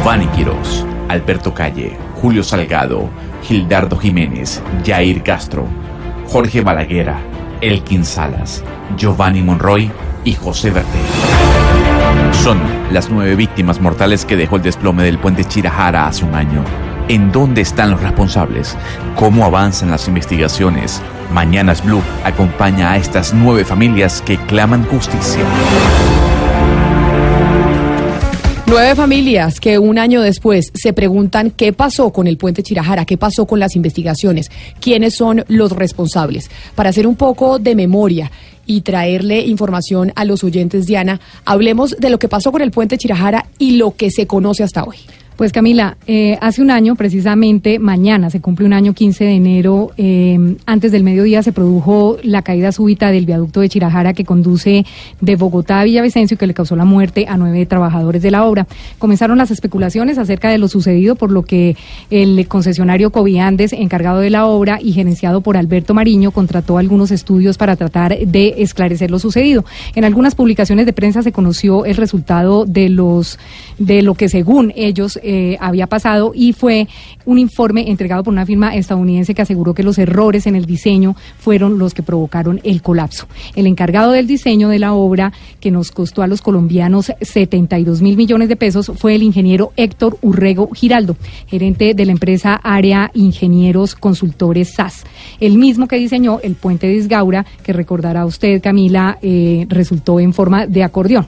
Giovanni 0.00 0.26
Quiroz, 0.28 0.86
Alberto 1.10 1.52
Calle, 1.52 1.94
Julio 2.22 2.42
Salgado, 2.42 3.10
Gildardo 3.42 3.98
Jiménez, 3.98 4.62
Jair 4.82 5.22
Castro, 5.22 5.66
Jorge 6.26 6.62
Balaguera, 6.62 7.18
Elkin 7.60 8.02
Salas, 8.06 8.64
Giovanni 8.96 9.42
Monroy 9.42 9.90
y 10.24 10.32
José 10.32 10.70
Bertel. 10.70 11.02
Son 12.32 12.58
las 12.90 13.10
nueve 13.10 13.36
víctimas 13.36 13.78
mortales 13.78 14.24
que 14.24 14.36
dejó 14.36 14.56
el 14.56 14.62
desplome 14.62 15.02
del 15.02 15.18
puente 15.18 15.44
Chirajara 15.44 16.06
hace 16.06 16.24
un 16.24 16.34
año. 16.34 16.64
¿En 17.08 17.30
dónde 17.30 17.60
están 17.60 17.90
los 17.90 18.00
responsables? 18.00 18.78
¿Cómo 19.16 19.44
avanzan 19.44 19.90
las 19.90 20.08
investigaciones? 20.08 21.02
Mañanas 21.30 21.84
Blue 21.84 22.02
acompaña 22.24 22.92
a 22.92 22.96
estas 22.96 23.34
nueve 23.34 23.66
familias 23.66 24.22
que 24.22 24.38
claman 24.46 24.82
justicia. 24.86 25.44
Nueve 28.70 28.94
familias 28.94 29.58
que 29.58 29.80
un 29.80 29.98
año 29.98 30.22
después 30.22 30.70
se 30.74 30.92
preguntan 30.92 31.50
qué 31.50 31.72
pasó 31.72 32.12
con 32.12 32.28
el 32.28 32.36
puente 32.36 32.62
Chirajara, 32.62 33.04
qué 33.04 33.16
pasó 33.18 33.44
con 33.44 33.58
las 33.58 33.74
investigaciones, 33.74 34.48
quiénes 34.80 35.16
son 35.16 35.44
los 35.48 35.72
responsables. 35.72 36.48
Para 36.76 36.90
hacer 36.90 37.08
un 37.08 37.16
poco 37.16 37.58
de 37.58 37.74
memoria 37.74 38.30
y 38.66 38.82
traerle 38.82 39.40
información 39.40 40.12
a 40.14 40.24
los 40.24 40.44
oyentes, 40.44 40.86
Diana, 40.86 41.20
hablemos 41.44 41.96
de 41.98 42.10
lo 42.10 42.20
que 42.20 42.28
pasó 42.28 42.52
con 42.52 42.62
el 42.62 42.70
puente 42.70 42.96
Chirajara 42.96 43.46
y 43.58 43.72
lo 43.72 43.96
que 43.96 44.12
se 44.12 44.28
conoce 44.28 44.62
hasta 44.62 44.84
hoy. 44.84 44.98
Pues 45.40 45.52
Camila, 45.52 45.96
eh, 46.06 46.36
hace 46.42 46.60
un 46.60 46.70
año, 46.70 46.96
precisamente 46.96 47.78
mañana, 47.78 48.28
se 48.28 48.42
cumple 48.42 48.66
un 48.66 48.74
año 48.74 48.92
15 48.92 49.24
de 49.24 49.32
enero, 49.36 49.90
eh, 49.96 50.38
antes 50.66 50.92
del 50.92 51.02
mediodía 51.02 51.42
se 51.42 51.50
produjo 51.50 52.18
la 52.22 52.42
caída 52.42 52.72
súbita 52.72 53.10
del 53.10 53.24
viaducto 53.24 53.60
de 53.62 53.70
Chirajara 53.70 54.12
que 54.12 54.26
conduce 54.26 54.84
de 55.22 55.36
Bogotá 55.36 55.80
a 55.80 55.84
Villavicencio 55.84 56.34
y 56.34 56.36
que 56.36 56.46
le 56.46 56.52
causó 56.52 56.76
la 56.76 56.84
muerte 56.84 57.24
a 57.26 57.38
nueve 57.38 57.64
trabajadores 57.64 58.20
de 58.20 58.30
la 58.30 58.44
obra. 58.44 58.66
Comenzaron 58.98 59.38
las 59.38 59.50
especulaciones 59.50 60.18
acerca 60.18 60.50
de 60.50 60.58
lo 60.58 60.68
sucedido, 60.68 61.14
por 61.14 61.30
lo 61.30 61.42
que 61.42 61.74
el 62.10 62.46
concesionario 62.46 63.10
Coviandes, 63.10 63.72
encargado 63.72 64.18
de 64.18 64.28
la 64.28 64.44
obra 64.44 64.78
y 64.78 64.92
gerenciado 64.92 65.40
por 65.40 65.56
Alberto 65.56 65.94
Mariño, 65.94 66.32
contrató 66.32 66.76
algunos 66.76 67.10
estudios 67.12 67.56
para 67.56 67.76
tratar 67.76 68.14
de 68.14 68.56
esclarecer 68.58 69.10
lo 69.10 69.18
sucedido. 69.18 69.64
En 69.94 70.04
algunas 70.04 70.34
publicaciones 70.34 70.84
de 70.84 70.92
prensa 70.92 71.22
se 71.22 71.32
conoció 71.32 71.86
el 71.86 71.96
resultado 71.96 72.66
de 72.66 72.90
los 72.90 73.38
de 73.78 74.02
lo 74.02 74.14
que 74.14 74.28
según 74.28 74.74
ellos 74.76 75.18
había 75.60 75.86
pasado 75.86 76.32
y 76.34 76.52
fue 76.52 76.88
un 77.24 77.38
informe 77.38 77.90
entregado 77.90 78.24
por 78.24 78.32
una 78.32 78.46
firma 78.46 78.74
estadounidense 78.74 79.34
que 79.34 79.42
aseguró 79.42 79.74
que 79.74 79.82
los 79.82 79.98
errores 79.98 80.46
en 80.46 80.56
el 80.56 80.66
diseño 80.66 81.16
fueron 81.38 81.78
los 81.78 81.94
que 81.94 82.02
provocaron 82.02 82.60
el 82.64 82.82
colapso. 82.82 83.26
El 83.54 83.66
encargado 83.66 84.12
del 84.12 84.26
diseño 84.26 84.68
de 84.68 84.78
la 84.78 84.94
obra, 84.94 85.32
que 85.60 85.70
nos 85.70 85.90
costó 85.90 86.22
a 86.22 86.26
los 86.26 86.42
colombianos 86.42 87.12
72 87.20 88.02
mil 88.02 88.16
millones 88.16 88.48
de 88.48 88.56
pesos, 88.56 88.92
fue 88.96 89.14
el 89.14 89.22
ingeniero 89.22 89.72
Héctor 89.76 90.18
Urrego 90.22 90.70
Giraldo, 90.72 91.16
gerente 91.46 91.94
de 91.94 92.06
la 92.06 92.12
empresa 92.12 92.54
Área 92.62 93.10
Ingenieros 93.14 93.94
Consultores 93.94 94.74
SAS. 94.74 95.04
El 95.40 95.58
mismo 95.58 95.88
que 95.88 95.96
diseñó 95.96 96.40
el 96.42 96.54
puente 96.54 96.86
de 96.86 96.94
Isgaura, 96.94 97.46
que 97.62 97.72
recordará 97.72 98.26
usted, 98.26 98.60
Camila, 98.62 99.18
eh, 99.22 99.66
resultó 99.68 100.20
en 100.20 100.32
forma 100.32 100.66
de 100.66 100.82
acordeón. 100.82 101.26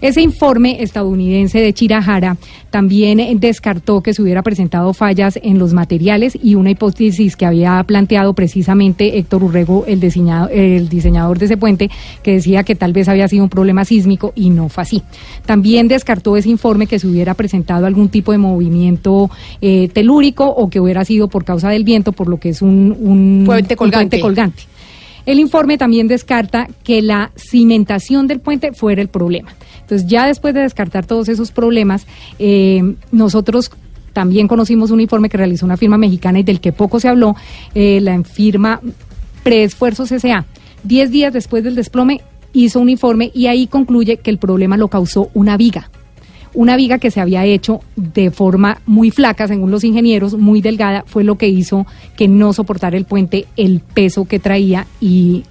Ese 0.00 0.20
informe 0.20 0.82
estadounidense 0.82 1.60
de 1.60 1.72
Chirajara 1.72 2.36
también 2.70 3.40
descartó 3.40 4.02
que 4.02 4.12
se 4.12 4.22
hubiera 4.22 4.42
presentado 4.42 4.92
fallas 4.92 5.38
en 5.42 5.58
los 5.58 5.72
materiales 5.72 6.38
y 6.42 6.54
una 6.54 6.70
hipótesis 6.70 7.36
que 7.36 7.46
había 7.46 7.82
planteado 7.84 8.34
precisamente 8.34 9.18
Héctor 9.18 9.44
Urrego, 9.44 9.84
el, 9.86 10.00
diseñado, 10.00 10.48
el 10.50 10.88
diseñador 10.88 11.38
de 11.38 11.46
ese 11.46 11.56
puente, 11.56 11.90
que 12.22 12.32
decía 12.32 12.64
que 12.64 12.74
tal 12.74 12.92
vez 12.92 13.08
había 13.08 13.28
sido 13.28 13.44
un 13.44 13.50
problema 13.50 13.84
sísmico 13.84 14.32
y 14.34 14.50
no 14.50 14.68
fue 14.68 14.82
así. 14.82 15.02
También 15.46 15.88
descartó 15.88 16.36
ese 16.36 16.50
informe 16.50 16.86
que 16.86 16.98
se 16.98 17.06
hubiera 17.06 17.34
presentado 17.34 17.86
algún 17.86 18.08
tipo 18.08 18.32
de 18.32 18.38
movimiento 18.38 19.30
eh, 19.60 19.88
telúrico 19.92 20.46
o 20.46 20.68
que 20.68 20.80
hubiera 20.80 21.04
sido 21.04 21.28
por 21.28 21.44
causa 21.44 21.70
del 21.70 21.84
viento, 21.84 22.12
por 22.12 22.28
lo 22.28 22.38
que 22.38 22.50
es 22.50 22.62
un, 22.62 22.96
un 22.98 23.44
Puente 23.46 23.76
colgante. 23.76 24.16
un 24.16 24.20
puente 24.20 24.20
colgante. 24.20 24.75
El 25.26 25.40
informe 25.40 25.76
también 25.76 26.06
descarta 26.06 26.68
que 26.84 27.02
la 27.02 27.32
cimentación 27.34 28.28
del 28.28 28.40
puente 28.40 28.72
fuera 28.72 29.02
el 29.02 29.08
problema. 29.08 29.52
Entonces, 29.80 30.08
ya 30.08 30.26
después 30.26 30.54
de 30.54 30.60
descartar 30.60 31.04
todos 31.04 31.28
esos 31.28 31.50
problemas, 31.50 32.06
eh, 32.38 32.94
nosotros 33.10 33.70
también 34.12 34.48
conocimos 34.48 34.90
un 34.92 35.00
informe 35.00 35.28
que 35.28 35.36
realizó 35.36 35.66
una 35.66 35.76
firma 35.76 35.98
mexicana 35.98 36.38
y 36.38 36.42
del 36.42 36.60
que 36.60 36.72
poco 36.72 37.00
se 37.00 37.08
habló, 37.08 37.36
eh, 37.74 38.00
la 38.00 38.22
firma 38.22 38.80
Preesfuerzos 39.42 40.10
S.A. 40.10 40.46
Diez 40.84 41.10
días 41.10 41.32
después 41.32 41.62
del 41.62 41.74
desplome 41.74 42.22
hizo 42.52 42.80
un 42.80 42.88
informe 42.88 43.30
y 43.34 43.48
ahí 43.48 43.66
concluye 43.66 44.16
que 44.16 44.30
el 44.30 44.38
problema 44.38 44.76
lo 44.76 44.88
causó 44.88 45.30
una 45.34 45.56
viga 45.56 45.90
una 46.56 46.76
viga 46.76 46.98
que 46.98 47.10
se 47.10 47.20
había 47.20 47.44
hecho 47.44 47.80
de 47.94 48.30
forma 48.30 48.80
muy 48.86 49.10
flaca, 49.10 49.46
según 49.46 49.70
los 49.70 49.84
ingenieros, 49.84 50.34
muy 50.34 50.62
delgada, 50.62 51.04
fue 51.06 51.22
lo 51.22 51.36
que 51.36 51.48
hizo 51.48 51.86
que 52.16 52.28
no 52.28 52.52
soportara 52.52 52.96
el 52.96 53.04
puente 53.04 53.46
el 53.56 53.80
peso 53.80 54.24
que 54.24 54.38
traía 54.38 54.86
y 55.00 55.44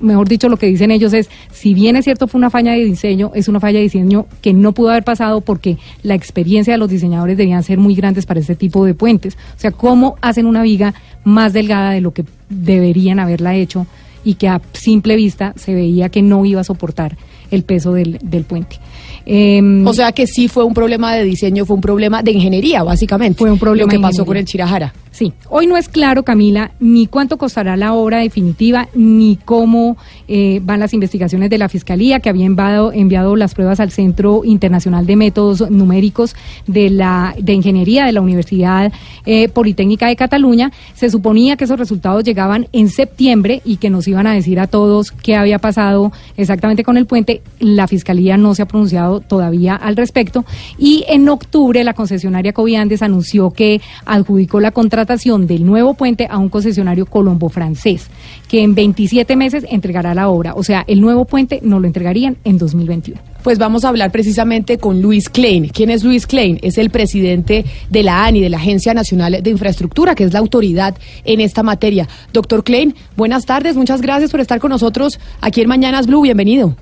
mejor 0.00 0.28
dicho, 0.28 0.48
lo 0.48 0.56
que 0.56 0.66
dicen 0.66 0.90
ellos 0.90 1.12
es, 1.12 1.30
si 1.52 1.74
bien 1.74 1.94
es 1.94 2.04
cierto 2.04 2.26
fue 2.26 2.38
una 2.38 2.50
falla 2.50 2.72
de 2.72 2.84
diseño, 2.84 3.30
es 3.34 3.46
una 3.46 3.60
falla 3.60 3.78
de 3.78 3.84
diseño 3.84 4.26
que 4.40 4.52
no 4.52 4.72
pudo 4.72 4.90
haber 4.90 5.04
pasado 5.04 5.40
porque 5.40 5.78
la 6.02 6.16
experiencia 6.16 6.74
de 6.74 6.78
los 6.78 6.90
diseñadores 6.90 7.36
debían 7.36 7.62
ser 7.62 7.78
muy 7.78 7.94
grandes 7.94 8.26
para 8.26 8.40
este 8.40 8.56
tipo 8.56 8.84
de 8.84 8.94
puentes. 8.94 9.36
O 9.56 9.60
sea, 9.60 9.70
¿cómo 9.70 10.16
hacen 10.20 10.46
una 10.46 10.62
viga 10.62 10.92
más 11.22 11.52
delgada 11.52 11.92
de 11.92 12.00
lo 12.00 12.12
que 12.12 12.24
deberían 12.48 13.20
haberla 13.20 13.54
hecho 13.54 13.86
y 14.24 14.34
que 14.34 14.48
a 14.48 14.60
simple 14.72 15.14
vista 15.14 15.54
se 15.56 15.72
veía 15.72 16.08
que 16.08 16.22
no 16.22 16.44
iba 16.44 16.60
a 16.60 16.64
soportar 16.64 17.16
el 17.52 17.62
peso 17.62 17.92
del, 17.92 18.18
del 18.22 18.44
puente? 18.44 18.78
Em, 19.26 19.86
O 19.86 19.92
sea 19.92 20.12
que 20.12 20.26
sí 20.26 20.48
fue 20.48 20.64
un 20.64 20.74
problema 20.74 21.14
de 21.14 21.24
diseño, 21.24 21.64
fue 21.64 21.76
un 21.76 21.82
problema 21.82 22.22
de 22.22 22.32
ingeniería, 22.32 22.82
básicamente. 22.82 23.38
Fue 23.38 23.50
un 23.50 23.58
problema 23.58 23.92
Lo 23.92 23.98
que 23.98 24.02
pasó 24.02 24.24
con 24.24 24.36
el 24.36 24.44
Chirajara. 24.44 24.92
Sí, 25.12 25.34
hoy 25.50 25.66
no 25.66 25.76
es 25.76 25.90
claro, 25.90 26.22
Camila, 26.22 26.70
ni 26.80 27.06
cuánto 27.06 27.36
costará 27.36 27.76
la 27.76 27.92
obra 27.92 28.20
definitiva, 28.20 28.88
ni 28.94 29.36
cómo 29.36 29.98
eh, 30.26 30.60
van 30.64 30.80
las 30.80 30.94
investigaciones 30.94 31.50
de 31.50 31.58
la 31.58 31.68
Fiscalía, 31.68 32.20
que 32.20 32.30
había 32.30 32.46
enviado, 32.46 32.92
enviado 32.92 33.36
las 33.36 33.52
pruebas 33.52 33.78
al 33.78 33.90
Centro 33.90 34.40
Internacional 34.42 35.04
de 35.04 35.16
Métodos 35.16 35.70
Numéricos 35.70 36.34
de, 36.66 36.88
la, 36.88 37.34
de 37.38 37.52
Ingeniería 37.52 38.06
de 38.06 38.12
la 38.12 38.22
Universidad 38.22 38.90
eh, 39.26 39.50
Politécnica 39.50 40.06
de 40.06 40.16
Cataluña. 40.16 40.72
Se 40.94 41.10
suponía 41.10 41.56
que 41.56 41.64
esos 41.64 41.78
resultados 41.78 42.24
llegaban 42.24 42.68
en 42.72 42.88
septiembre 42.88 43.60
y 43.66 43.76
que 43.76 43.90
nos 43.90 44.08
iban 44.08 44.26
a 44.26 44.32
decir 44.32 44.58
a 44.60 44.66
todos 44.66 45.12
qué 45.12 45.36
había 45.36 45.58
pasado 45.58 46.10
exactamente 46.38 46.84
con 46.84 46.96
el 46.96 47.04
puente. 47.04 47.42
La 47.60 47.86
Fiscalía 47.86 48.38
no 48.38 48.54
se 48.54 48.62
ha 48.62 48.66
pronunciado 48.66 49.20
todavía 49.20 49.76
al 49.76 49.96
respecto. 49.96 50.46
Y 50.78 51.04
en 51.06 51.28
octubre, 51.28 51.84
la 51.84 51.92
concesionaria 51.92 52.54
Coviandes 52.54 53.02
anunció 53.02 53.50
que 53.50 53.82
adjudicó 54.06 54.58
la 54.60 54.70
contratación 54.70 55.01
del 55.46 55.64
nuevo 55.64 55.94
puente 55.94 56.26
a 56.30 56.38
un 56.38 56.48
concesionario 56.48 57.06
colombo-francés, 57.06 58.08
que 58.48 58.62
en 58.62 58.74
27 58.74 59.36
meses 59.36 59.64
entregará 59.68 60.14
la 60.14 60.28
obra. 60.28 60.54
O 60.54 60.62
sea, 60.62 60.84
el 60.86 61.00
nuevo 61.00 61.24
puente 61.24 61.60
nos 61.62 61.80
lo 61.80 61.86
entregarían 61.86 62.36
en 62.44 62.58
2021. 62.58 63.20
Pues 63.42 63.58
vamos 63.58 63.84
a 63.84 63.88
hablar 63.88 64.12
precisamente 64.12 64.78
con 64.78 65.02
Luis 65.02 65.28
Klein. 65.28 65.68
¿Quién 65.68 65.90
es 65.90 66.04
Luis 66.04 66.26
Klein? 66.26 66.58
Es 66.62 66.78
el 66.78 66.90
presidente 66.90 67.64
de 67.90 68.02
la 68.02 68.24
ANI, 68.24 68.40
de 68.40 68.50
la 68.50 68.58
Agencia 68.58 68.94
Nacional 68.94 69.42
de 69.42 69.50
Infraestructura, 69.50 70.14
que 70.14 70.24
es 70.24 70.32
la 70.32 70.38
autoridad 70.38 70.96
en 71.24 71.40
esta 71.40 71.62
materia. 71.62 72.08
Doctor 72.32 72.62
Klein, 72.62 72.94
buenas 73.16 73.44
tardes, 73.44 73.76
muchas 73.76 74.00
gracias 74.00 74.30
por 74.30 74.40
estar 74.40 74.60
con 74.60 74.70
nosotros 74.70 75.18
aquí 75.40 75.60
en 75.60 75.68
Mañanas 75.68 76.06
Blue. 76.06 76.22
Bienvenido. 76.22 76.76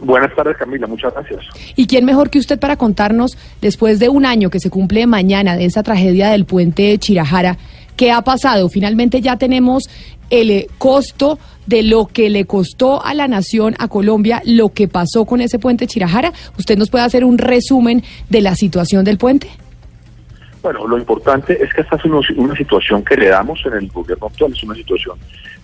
Buenas 0.00 0.34
tardes, 0.34 0.56
Camila. 0.56 0.86
Muchas 0.86 1.12
gracias. 1.12 1.40
¿Y 1.74 1.86
quién 1.86 2.04
mejor 2.04 2.30
que 2.30 2.38
usted 2.38 2.58
para 2.58 2.76
contarnos, 2.76 3.36
después 3.60 3.98
de 3.98 4.08
un 4.08 4.26
año 4.26 4.50
que 4.50 4.60
se 4.60 4.70
cumple 4.70 5.06
mañana 5.06 5.56
de 5.56 5.64
esa 5.64 5.82
tragedia 5.82 6.30
del 6.30 6.44
puente 6.44 6.96
Chirajara, 6.98 7.56
qué 7.96 8.12
ha 8.12 8.22
pasado? 8.22 8.68
Finalmente 8.68 9.20
ya 9.20 9.36
tenemos 9.36 9.84
el 10.30 10.50
eh, 10.50 10.66
costo 10.78 11.38
de 11.66 11.82
lo 11.82 12.06
que 12.06 12.30
le 12.30 12.44
costó 12.44 13.04
a 13.04 13.14
la 13.14 13.28
nación, 13.28 13.74
a 13.78 13.88
Colombia, 13.88 14.42
lo 14.44 14.70
que 14.70 14.88
pasó 14.88 15.24
con 15.24 15.40
ese 15.40 15.58
puente 15.58 15.86
Chirajara. 15.86 16.32
¿Usted 16.58 16.78
nos 16.78 16.90
puede 16.90 17.04
hacer 17.04 17.24
un 17.24 17.38
resumen 17.38 18.02
de 18.28 18.40
la 18.40 18.54
situación 18.54 19.04
del 19.04 19.18
puente? 19.18 19.48
Bueno, 20.62 20.86
lo 20.86 20.98
importante 20.98 21.62
es 21.62 21.72
que 21.72 21.82
esta 21.82 21.96
es 21.96 22.04
una, 22.04 22.20
una 22.36 22.56
situación 22.56 23.04
que 23.04 23.16
le 23.16 23.28
damos 23.28 23.60
en 23.66 23.74
el 23.74 23.88
gobierno 23.88 24.26
actual, 24.26 24.52
es 24.52 24.62
una 24.64 24.74
situación 24.74 25.16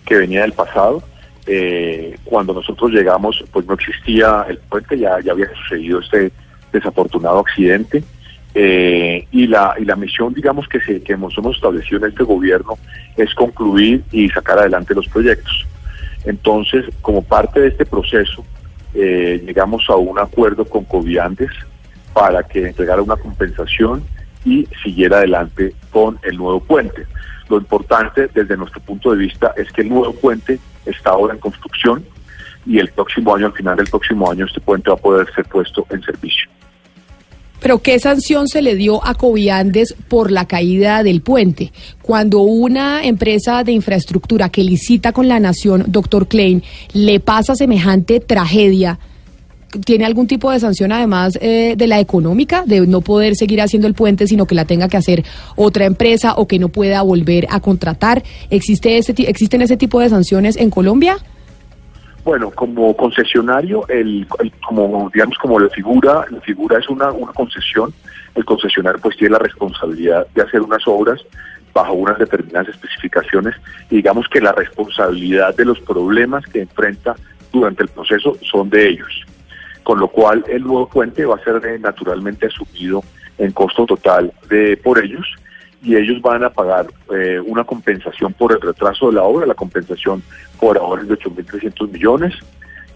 que 0.05 0.17
venía 0.17 0.43
del 0.43 0.53
pasado. 0.53 1.03
Eh, 1.47 2.17
cuando 2.25 2.55
nosotros 2.55 2.93
llegamos, 2.93 3.45
pues 3.53 3.67
no 3.67 3.75
existía 3.75 4.47
el 4.49 4.59
puente, 4.59 4.99
ya, 4.99 5.21
ya 5.21 5.33
había 5.33 5.49
sucedido 5.55 6.01
este 6.01 6.33
desafortunado 6.73 7.41
accidente. 7.41 8.03
Eh, 8.55 9.27
y, 9.31 9.47
la, 9.47 9.75
y 9.79 9.85
la 9.85 9.97
misión, 9.97 10.35
digamos, 10.35 10.69
que, 10.69 10.81
se, 10.81 11.03
que 11.03 11.15
hemos, 11.15 11.37
hemos 11.39 11.57
establecido 11.57 12.05
en 12.05 12.13
este 12.13 12.23
gobierno 12.23 12.79
es 13.17 13.35
concluir 13.35 14.05
y 14.13 14.29
sacar 14.29 14.59
adelante 14.59 14.95
los 14.95 15.09
proyectos. 15.09 15.67
Entonces, 16.25 16.85
como 17.01 17.23
parte 17.23 17.61
de 17.61 17.69
este 17.69 17.87
proceso, 17.87 18.45
eh, 18.95 19.43
llegamos 19.45 19.89
a 19.89 19.97
un 19.97 20.19
acuerdo 20.19 20.65
con 20.67 20.85
Coviandes 20.85 21.51
para 22.13 22.43
que 22.43 22.67
entregara 22.67 23.01
una 23.01 23.17
compensación 23.17 24.05
y 24.45 24.69
siguiera 24.83 25.19
adelante 25.19 25.75
con 25.91 26.19
el 26.23 26.37
nuevo 26.37 26.61
puente. 26.61 27.07
Lo 27.49 27.57
importante 27.57 28.29
desde 28.35 28.57
nuestro 28.57 28.81
punto 28.83 29.13
de 29.13 29.19
vista 29.19 29.55
es 29.57 29.71
que 29.73 29.83
el 29.83 29.89
nuevo 29.89 30.13
puente 30.13 30.59
está 30.87 31.11
ahora 31.11 31.35
en 31.35 31.41
construcción 31.41 32.05
y 32.67 32.79
el 32.79 32.89
próximo 32.89 33.35
año, 33.35 33.47
al 33.47 33.53
final 33.53 33.77
del 33.77 33.87
próximo 33.87 34.31
año, 34.31 34.47
este 34.47 34.61
puente 34.61 34.91
va 34.91 34.95
a 34.95 35.01
poder 35.01 35.33
ser 35.35 35.45
puesto 35.47 35.87
en 35.91 36.03
servicio. 36.03 36.49
Pero 37.63 37.79
¿qué 37.79 38.01
sanción 38.01 38.49
se 38.49 38.61
le 38.61 38.75
dio 38.75 39.07
a 39.07 39.15
Coviandes 39.15 39.95
por 40.09 40.33
la 40.33 40.47
caída 40.47 41.05
del 41.05 41.23
puente? 41.23 41.73
Cuando 42.03 42.41
una 42.41 43.05
empresa 43.05 43.63
de 43.63 43.71
infraestructura 43.71 44.49
que 44.49 44.65
licita 44.65 45.13
con 45.13 45.29
la 45.29 45.39
nación, 45.39 45.85
doctor 45.87 46.27
Klein, 46.27 46.65
le 46.93 47.21
pasa 47.21 47.55
semejante 47.55 48.19
tragedia, 48.19 48.99
¿tiene 49.85 50.05
algún 50.05 50.27
tipo 50.27 50.51
de 50.51 50.61
sanción 50.61 50.93
además 50.93 51.39
eh, 51.41 51.75
de 51.77 51.87
la 51.87 52.01
económica, 52.01 52.65
de 52.67 52.87
no 52.87 53.01
poder 53.01 53.37
seguir 53.37 53.61
haciendo 53.61 53.89
el 53.89 53.95
puente, 53.95 54.27
sino 54.27 54.47
que 54.47 54.55
la 54.55 54.65
tenga 54.65 54.89
que 54.89 54.97
hacer 54.97 55.25
otra 55.57 55.85
empresa 55.85 56.35
o 56.35 56.47
que 56.47 56.59
no 56.59 56.69
pueda 56.69 57.03
volver 57.03 57.47
a 57.51 57.61
contratar? 57.61 58.23
¿Existe 58.51 58.99
ese, 58.99 59.15
¿Existen 59.19 59.63
ese 59.63 59.77
tipo 59.77 60.01
de 60.01 60.09
sanciones 60.09 60.57
en 60.57 60.71
Colombia? 60.71 61.17
Bueno, 62.25 62.51
como 62.53 62.97
concesionario, 62.97 63.87
el, 63.89 64.27
como 64.67 65.11
digamos 65.13 65.37
como 65.39 65.59
la 65.59 65.69
figura, 65.71 66.25
la 66.31 66.41
figura 66.41 66.79
es 66.79 66.89
una, 66.89 67.11
una 67.11 67.33
concesión. 67.33 67.93
El 68.35 68.45
concesionario 68.45 69.01
pues 69.01 69.17
tiene 69.17 69.33
la 69.33 69.41
responsabilidad 69.41 70.27
de 70.35 70.43
hacer 70.43 70.61
unas 70.61 70.87
obras 70.87 71.21
bajo 71.75 71.95
unas 71.95 72.19
determinadas 72.19 72.69
especificaciones 72.69 73.55
y 73.91 73.97
digamos 73.97 74.29
que 74.29 74.41
la 74.41 74.53
responsabilidad 74.53 75.55
de 75.57 75.65
los 75.65 75.81
problemas 75.81 76.45
que 76.47 76.61
enfrenta 76.61 77.17
durante 77.53 77.83
el 77.83 77.89
proceso 77.89 78.37
son 78.43 78.71
de 78.71 78.89
ellos. 78.89 79.27
Con 79.83 79.99
lo 79.99 80.09
cual 80.09 80.45
el 80.49 80.63
nuevo 80.63 80.89
puente 80.89 81.25
va 81.25 81.37
a 81.37 81.45
ser 81.45 81.65
eh, 81.67 81.79
naturalmente 81.79 82.47
asumido 82.47 83.03
en 83.39 83.53
costo 83.53 83.87
total 83.87 84.33
de 84.49 84.77
por 84.77 85.03
ellos 85.03 85.27
y 85.83 85.97
ellos 85.97 86.23
van 86.23 86.45
a 86.45 86.51
pagar 86.51 86.87
eh, 87.13 87.41
una 87.45 87.65
compensación 87.65 88.33
por 88.33 88.53
el 88.53 88.61
retraso 88.61 89.09
de 89.09 89.15
la 89.15 89.23
obra, 89.23 89.47
la 89.47 89.55
compensación 89.55 90.23
por 90.61 90.79
ahora 90.79 91.03
es 91.03 91.09
de 91.09 91.19
8.300 91.19 91.91
millones 91.91 92.35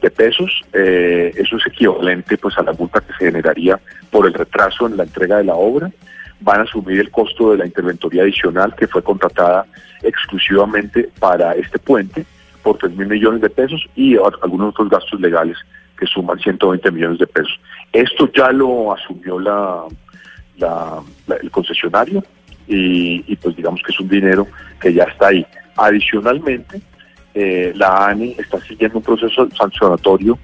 de 0.01 0.11
pesos, 0.11 0.63
eh, 0.73 1.33
eso 1.35 1.57
es 1.57 1.67
equivalente 1.67 2.39
pues 2.39 2.57
a 2.59 2.63
la 2.63 2.73
multa 2.73 3.01
que 3.01 3.13
se 3.15 3.25
generaría 3.27 3.81
por 4.11 4.27
el 4.27 4.35
retraso 4.35 4.87
en 4.87 4.97
la 4.97 5.03
entrega 5.03 5.39
de 5.39 5.45
la 5.45 5.55
obra, 5.55 5.91
van 6.41 6.61
a 6.61 6.63
asumir 6.63 7.01
el 7.01 7.11
costo 7.11 7.53
de 7.53 7.59
la 7.59 7.67
interventoría 7.67 8.23
adicional 8.23 8.75
que 8.77 8.87
fue 8.87 9.03
contratada 9.03 9.67
exclusivamente 10.03 11.09
para 11.19 11.55
este 11.55 11.79
puente 11.79 12.25
por 12.63 12.79
3.000 12.79 13.07
millones 13.07 13.41
de 13.41 13.51
pesos 13.51 13.85
y 13.97 14.17
algunos 14.17 14.71
otros 14.71 14.91
gastos 14.91 15.21
legales 15.21 15.57
que 15.99 16.07
suman 16.07 16.39
120 16.39 16.91
millones 16.91 17.19
de 17.19 17.27
pesos. 17.27 17.59
Esto 17.93 18.31
ya 18.35 18.51
lo 18.51 18.93
asumió 18.93 19.39
la, 19.39 19.85
el 21.41 21.51
concesionario, 21.51 22.23
y, 22.69 23.37
pues 23.37 23.57
digamos 23.57 23.81
que 23.83 23.93
es 23.93 24.01
un 24.01 24.09
dinero 24.09 24.47
que 24.81 24.93
ya 24.93 25.05
está 25.05 25.29
ahí. 25.29 25.47
Adicionalmente, 25.77 26.81
eh, 27.35 27.73
la 27.77 28.07
ANI 28.07 28.35
está 28.39 28.61
siguiendo 28.61 28.99
un 28.99 29.05
proceso 29.05 29.49
sancionatorio 29.57 30.39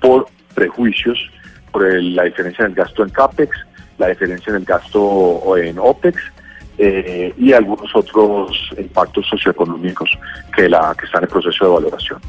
por 0.00 0.26
prejuicios, 0.54 1.18
por 1.70 1.92
la 2.02 2.24
diferencia 2.24 2.64
en 2.64 2.72
el 2.72 2.76
gasto 2.76 3.02
en 3.02 3.10
CAPEX, 3.10 3.56
la 3.98 4.08
diferencia 4.08 4.50
en 4.50 4.56
el 4.56 4.64
gasto 4.64 5.56
en 5.56 5.78
OPEX 5.78 6.16
eh, 6.78 7.34
y 7.36 7.52
algunos 7.52 7.94
otros 7.94 8.70
impactos 8.78 9.26
socioeconómicos 9.28 10.10
que, 10.54 10.68
la, 10.68 10.94
que 10.98 11.06
están 11.06 11.20
en 11.20 11.24
el 11.24 11.30
proceso 11.30 11.64
de 11.64 11.70
valoración. 11.70 12.20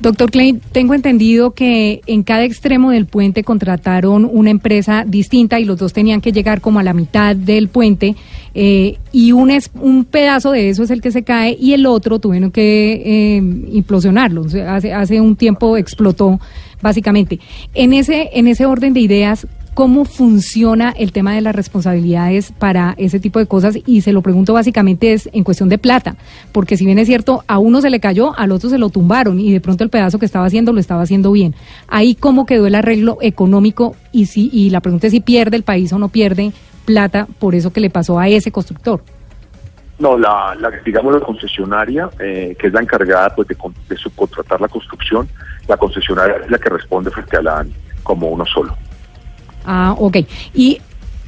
Doctor 0.00 0.30
Klein, 0.30 0.62
tengo 0.72 0.94
entendido 0.94 1.50
que 1.50 2.00
en 2.06 2.22
cada 2.22 2.44
extremo 2.44 2.90
del 2.90 3.04
puente 3.04 3.44
contrataron 3.44 4.28
una 4.30 4.48
empresa 4.50 5.04
distinta 5.06 5.60
y 5.60 5.66
los 5.66 5.76
dos 5.76 5.92
tenían 5.92 6.22
que 6.22 6.32
llegar 6.32 6.62
como 6.62 6.78
a 6.78 6.82
la 6.82 6.94
mitad 6.94 7.36
del 7.36 7.68
puente 7.68 8.16
eh, 8.54 8.96
y 9.12 9.32
un, 9.32 9.50
es, 9.50 9.70
un 9.74 10.06
pedazo 10.06 10.52
de 10.52 10.70
eso 10.70 10.82
es 10.82 10.90
el 10.90 11.02
que 11.02 11.10
se 11.10 11.22
cae 11.22 11.54
y 11.60 11.74
el 11.74 11.84
otro 11.84 12.18
tuvieron 12.18 12.50
que 12.50 13.02
eh, 13.04 13.36
implosionarlo. 13.36 14.46
Hace, 14.68 14.94
hace 14.94 15.20
un 15.20 15.36
tiempo 15.36 15.76
explotó 15.76 16.40
básicamente. 16.80 17.38
En 17.74 17.92
ese, 17.92 18.30
en 18.32 18.48
ese 18.48 18.64
orden 18.64 18.94
de 18.94 19.00
ideas, 19.00 19.46
cómo 19.74 20.04
funciona 20.04 20.90
el 20.90 21.12
tema 21.12 21.34
de 21.34 21.40
las 21.40 21.54
responsabilidades 21.54 22.52
para 22.52 22.94
ese 22.98 23.20
tipo 23.20 23.38
de 23.38 23.46
cosas 23.46 23.78
y 23.86 24.00
se 24.00 24.12
lo 24.12 24.22
pregunto 24.22 24.52
básicamente 24.52 25.12
es 25.12 25.28
en 25.32 25.44
cuestión 25.44 25.68
de 25.68 25.78
plata, 25.78 26.16
porque 26.52 26.76
si 26.76 26.84
bien 26.84 26.98
es 26.98 27.06
cierto, 27.06 27.44
a 27.46 27.58
uno 27.58 27.80
se 27.80 27.90
le 27.90 28.00
cayó, 28.00 28.36
al 28.38 28.52
otro 28.52 28.68
se 28.68 28.78
lo 28.78 28.90
tumbaron 28.90 29.40
y 29.40 29.52
de 29.52 29.60
pronto 29.60 29.84
el 29.84 29.90
pedazo 29.90 30.18
que 30.18 30.26
estaba 30.26 30.46
haciendo 30.46 30.72
lo 30.72 30.80
estaba 30.80 31.02
haciendo 31.02 31.32
bien. 31.32 31.54
Ahí 31.88 32.14
cómo 32.14 32.46
quedó 32.46 32.66
el 32.66 32.74
arreglo 32.74 33.18
económico 33.20 33.94
y 34.12 34.26
si 34.26 34.50
y 34.52 34.70
la 34.70 34.80
pregunta 34.80 35.06
es 35.06 35.12
si 35.12 35.20
pierde 35.20 35.56
el 35.56 35.62
país 35.62 35.92
o 35.92 35.98
no 35.98 36.08
pierde 36.08 36.52
plata 36.84 37.26
por 37.38 37.54
eso 37.54 37.72
que 37.72 37.80
le 37.80 37.90
pasó 37.90 38.18
a 38.18 38.28
ese 38.28 38.50
constructor. 38.50 39.02
No, 39.98 40.16
la, 40.16 40.56
digamos 40.84 41.12
la 41.12 41.20
concesionaria, 41.20 42.08
eh, 42.18 42.56
que 42.58 42.68
es 42.68 42.72
la 42.72 42.80
encargada 42.80 43.34
pues, 43.34 43.46
de, 43.48 43.56
de 43.88 43.96
subcontratar 43.96 44.58
la 44.58 44.68
construcción, 44.68 45.28
la 45.68 45.76
concesionaria 45.76 46.36
es 46.42 46.50
la 46.50 46.58
que 46.58 46.70
responde 46.70 47.10
frente 47.10 47.36
a 47.36 47.42
la 47.42 47.58
ANI 47.58 47.74
como 48.02 48.28
uno 48.28 48.46
solo. 48.46 48.74
Ah, 49.64 49.94
ok. 49.98 50.18
Y 50.54 50.80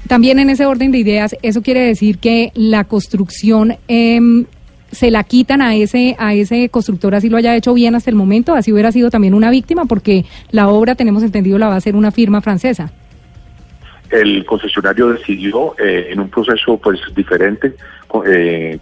también 0.08 0.38
en 0.38 0.50
ese 0.50 0.66
orden 0.66 0.92
de 0.92 0.98
ideas, 0.98 1.36
eso 1.42 1.62
quiere 1.62 1.80
decir 1.80 2.18
que 2.18 2.50
la 2.54 2.84
construcción 2.84 3.76
em, 3.88 4.46
se 4.90 5.10
la 5.10 5.24
quitan 5.24 5.62
a 5.62 5.74
ese 5.74 6.16
a 6.18 6.34
ese 6.34 6.68
constructor 6.68 7.14
así 7.14 7.28
lo 7.30 7.38
haya 7.38 7.56
hecho 7.56 7.72
bien 7.72 7.94
hasta 7.94 8.10
el 8.10 8.16
momento, 8.16 8.54
así 8.54 8.72
hubiera 8.72 8.92
sido 8.92 9.10
también 9.10 9.34
una 9.34 9.50
víctima, 9.50 9.86
porque 9.86 10.24
la 10.50 10.68
obra 10.68 10.94
tenemos 10.94 11.22
entendido 11.22 11.58
la 11.58 11.68
va 11.68 11.74
a 11.74 11.78
hacer 11.78 11.96
una 11.96 12.10
firma 12.10 12.40
francesa. 12.40 12.92
El 14.10 14.44
concesionario 14.44 15.08
decidió 15.08 15.74
eh, 15.78 16.08
en 16.10 16.20
un 16.20 16.28
proceso 16.28 16.76
pues 16.76 17.00
diferente 17.16 17.74
eh, 18.26 18.78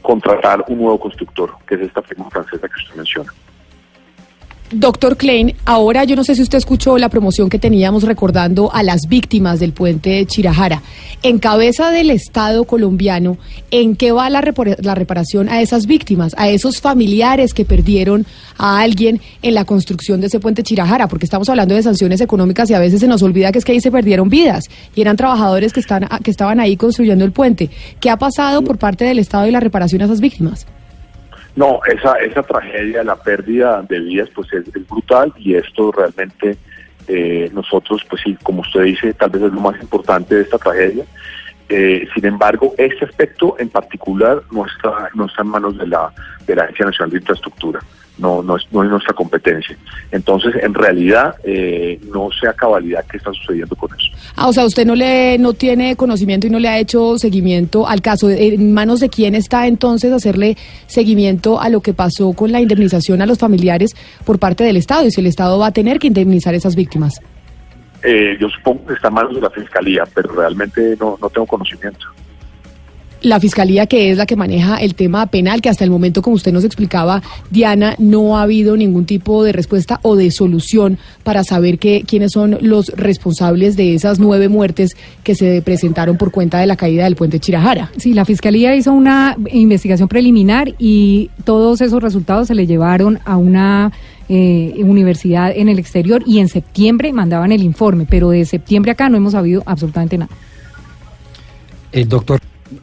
contratar 0.00 0.64
un 0.66 0.78
nuevo 0.78 0.98
constructor, 0.98 1.52
que 1.66 1.76
es 1.76 1.82
esta 1.82 2.02
firma 2.02 2.28
francesa 2.28 2.66
que 2.66 2.82
usted 2.82 2.96
menciona. 2.96 3.32
Doctor 4.72 5.18
Klein, 5.18 5.54
ahora 5.66 6.04
yo 6.04 6.16
no 6.16 6.24
sé 6.24 6.34
si 6.34 6.40
usted 6.40 6.56
escuchó 6.56 6.96
la 6.96 7.10
promoción 7.10 7.50
que 7.50 7.58
teníamos 7.58 8.04
recordando 8.04 8.72
a 8.72 8.82
las 8.82 9.02
víctimas 9.06 9.60
del 9.60 9.74
puente 9.74 10.08
de 10.08 10.26
Chirajara. 10.26 10.80
En 11.22 11.38
cabeza 11.38 11.90
del 11.90 12.10
Estado 12.10 12.64
colombiano, 12.64 13.36
¿en 13.70 13.96
qué 13.96 14.12
va 14.12 14.30
la, 14.30 14.40
reparación 14.40 15.50
a 15.50 15.60
esas 15.60 15.86
víctimas, 15.86 16.34
a 16.38 16.48
esos 16.48 16.80
familiares 16.80 17.52
que 17.52 17.66
perdieron 17.66 18.24
a 18.56 18.80
alguien 18.80 19.20
en 19.42 19.54
la 19.54 19.66
construcción 19.66 20.22
de 20.22 20.28
ese 20.28 20.40
puente 20.40 20.62
Chirajara? 20.62 21.06
Porque 21.06 21.26
estamos 21.26 21.50
hablando 21.50 21.74
de 21.74 21.82
sanciones 21.82 22.22
económicas 22.22 22.70
y 22.70 22.74
a 22.74 22.78
veces 22.78 23.00
se 23.00 23.08
nos 23.08 23.22
olvida 23.22 23.52
que 23.52 23.58
es 23.58 23.66
que 23.66 23.72
ahí 23.72 23.80
se 23.80 23.90
perdieron 23.90 24.30
vidas 24.30 24.64
y 24.94 25.02
eran 25.02 25.18
trabajadores 25.18 25.74
que, 25.74 25.80
están, 25.80 26.08
que 26.24 26.30
estaban 26.30 26.60
ahí 26.60 26.78
construyendo 26.78 27.26
el 27.26 27.32
puente. 27.32 27.68
¿Qué 28.00 28.08
ha 28.08 28.16
pasado 28.16 28.62
por 28.62 28.78
parte 28.78 29.04
del 29.04 29.18
Estado 29.18 29.46
y 29.46 29.50
la 29.50 29.60
reparación 29.60 30.00
a 30.00 30.06
esas 30.06 30.20
víctimas? 30.20 30.66
No, 31.54 31.80
esa, 31.84 32.14
esa 32.14 32.42
tragedia, 32.42 33.04
la 33.04 33.16
pérdida 33.16 33.82
de 33.82 34.00
vidas, 34.00 34.30
pues 34.34 34.52
es, 34.52 34.64
brutal 34.88 35.32
y 35.36 35.54
esto 35.54 35.92
realmente 35.92 36.56
eh, 37.08 37.50
nosotros, 37.52 38.02
pues 38.08 38.22
sí, 38.22 38.36
como 38.42 38.62
usted 38.62 38.82
dice, 38.84 39.12
tal 39.12 39.30
vez 39.30 39.42
es 39.42 39.52
lo 39.52 39.60
más 39.60 39.80
importante 39.80 40.34
de 40.34 40.42
esta 40.42 40.58
tragedia. 40.58 41.04
Eh, 41.68 42.06
sin 42.14 42.26
embargo, 42.26 42.74
este 42.78 43.04
aspecto 43.04 43.56
en 43.58 43.68
particular 43.68 44.42
no 44.50 44.66
está, 44.66 45.10
no 45.14 45.26
está 45.26 45.42
en 45.42 45.48
manos 45.48 45.78
de 45.78 45.86
la, 45.86 46.12
de 46.46 46.56
la 46.56 46.64
Agencia 46.64 46.86
Nacional 46.86 47.10
de 47.10 47.18
Infraestructura 47.18 47.80
no, 48.18 48.42
no, 48.42 48.56
es, 48.56 48.62
no 48.70 48.82
es 48.82 48.90
nuestra 48.90 49.14
competencia. 49.14 49.76
Entonces, 50.10 50.54
en 50.62 50.74
realidad, 50.74 51.34
eh, 51.44 51.98
no 52.12 52.28
sé 52.30 52.48
a 52.48 52.52
cabalidad 52.52 53.04
qué 53.10 53.16
está 53.16 53.32
sucediendo 53.32 53.74
con 53.74 53.90
eso. 53.94 54.08
Ah, 54.36 54.48
o 54.48 54.52
sea, 54.52 54.64
usted 54.64 54.86
no 54.86 54.94
le 54.94 55.38
no 55.38 55.54
tiene 55.54 55.96
conocimiento 55.96 56.46
y 56.46 56.50
no 56.50 56.58
le 56.58 56.68
ha 56.68 56.78
hecho 56.78 57.18
seguimiento 57.18 57.88
al 57.88 58.00
caso. 58.00 58.30
¿En 58.30 58.72
manos 58.74 59.00
de 59.00 59.08
quién 59.08 59.34
está 59.34 59.66
entonces 59.66 60.12
hacerle 60.12 60.56
seguimiento 60.86 61.60
a 61.60 61.68
lo 61.68 61.80
que 61.80 61.94
pasó 61.94 62.32
con 62.32 62.52
la 62.52 62.60
indemnización 62.60 63.22
a 63.22 63.26
los 63.26 63.38
familiares 63.38 63.94
por 64.24 64.38
parte 64.38 64.64
del 64.64 64.76
Estado? 64.76 65.06
Y 65.06 65.10
si 65.10 65.20
el 65.20 65.26
Estado 65.26 65.58
va 65.58 65.68
a 65.68 65.72
tener 65.72 65.98
que 65.98 66.08
indemnizar 66.08 66.54
a 66.54 66.56
esas 66.56 66.76
víctimas. 66.76 67.20
Eh, 68.04 68.36
yo 68.40 68.48
supongo 68.48 68.86
que 68.86 68.94
está 68.94 69.08
en 69.08 69.14
manos 69.14 69.34
de 69.34 69.40
la 69.40 69.50
Fiscalía, 69.50 70.04
pero 70.12 70.32
realmente 70.32 70.96
no, 70.98 71.16
no 71.20 71.30
tengo 71.30 71.46
conocimiento. 71.46 72.06
La 73.22 73.40
fiscalía 73.40 73.86
que 73.86 74.10
es 74.10 74.18
la 74.18 74.26
que 74.26 74.36
maneja 74.36 74.76
el 74.76 74.94
tema 74.94 75.26
penal, 75.26 75.62
que 75.62 75.68
hasta 75.68 75.84
el 75.84 75.90
momento, 75.90 76.22
como 76.22 76.36
usted 76.36 76.52
nos 76.52 76.64
explicaba, 76.64 77.22
Diana, 77.50 77.94
no 77.98 78.36
ha 78.36 78.42
habido 78.42 78.76
ningún 78.76 79.06
tipo 79.06 79.44
de 79.44 79.52
respuesta 79.52 80.00
o 80.02 80.16
de 80.16 80.30
solución 80.30 80.98
para 81.22 81.44
saber 81.44 81.78
que, 81.78 82.04
quiénes 82.06 82.32
son 82.32 82.58
los 82.60 82.88
responsables 82.88 83.76
de 83.76 83.94
esas 83.94 84.18
nueve 84.18 84.48
muertes 84.48 84.96
que 85.22 85.34
se 85.34 85.62
presentaron 85.62 86.16
por 86.16 86.30
cuenta 86.30 86.58
de 86.58 86.66
la 86.66 86.76
caída 86.76 87.04
del 87.04 87.16
puente 87.16 87.40
Chirajara. 87.40 87.90
Sí, 87.96 88.12
la 88.14 88.24
fiscalía 88.24 88.74
hizo 88.74 88.92
una 88.92 89.36
investigación 89.50 90.08
preliminar 90.08 90.74
y 90.78 91.30
todos 91.44 91.80
esos 91.80 92.02
resultados 92.02 92.48
se 92.48 92.54
le 92.54 92.66
llevaron 92.66 93.20
a 93.24 93.36
una 93.36 93.92
eh, 94.28 94.74
universidad 94.78 95.52
en 95.54 95.68
el 95.68 95.78
exterior 95.78 96.22
y 96.26 96.38
en 96.38 96.48
septiembre 96.48 97.12
mandaban 97.12 97.52
el 97.52 97.62
informe, 97.62 98.06
pero 98.08 98.30
de 98.30 98.44
septiembre 98.44 98.92
acá 98.92 99.08
no 99.08 99.16
hemos 99.16 99.32
sabido 99.32 99.62
absolutamente 99.66 100.18
nada. 100.18 100.30
El 101.92 102.08
doctor 102.08 102.40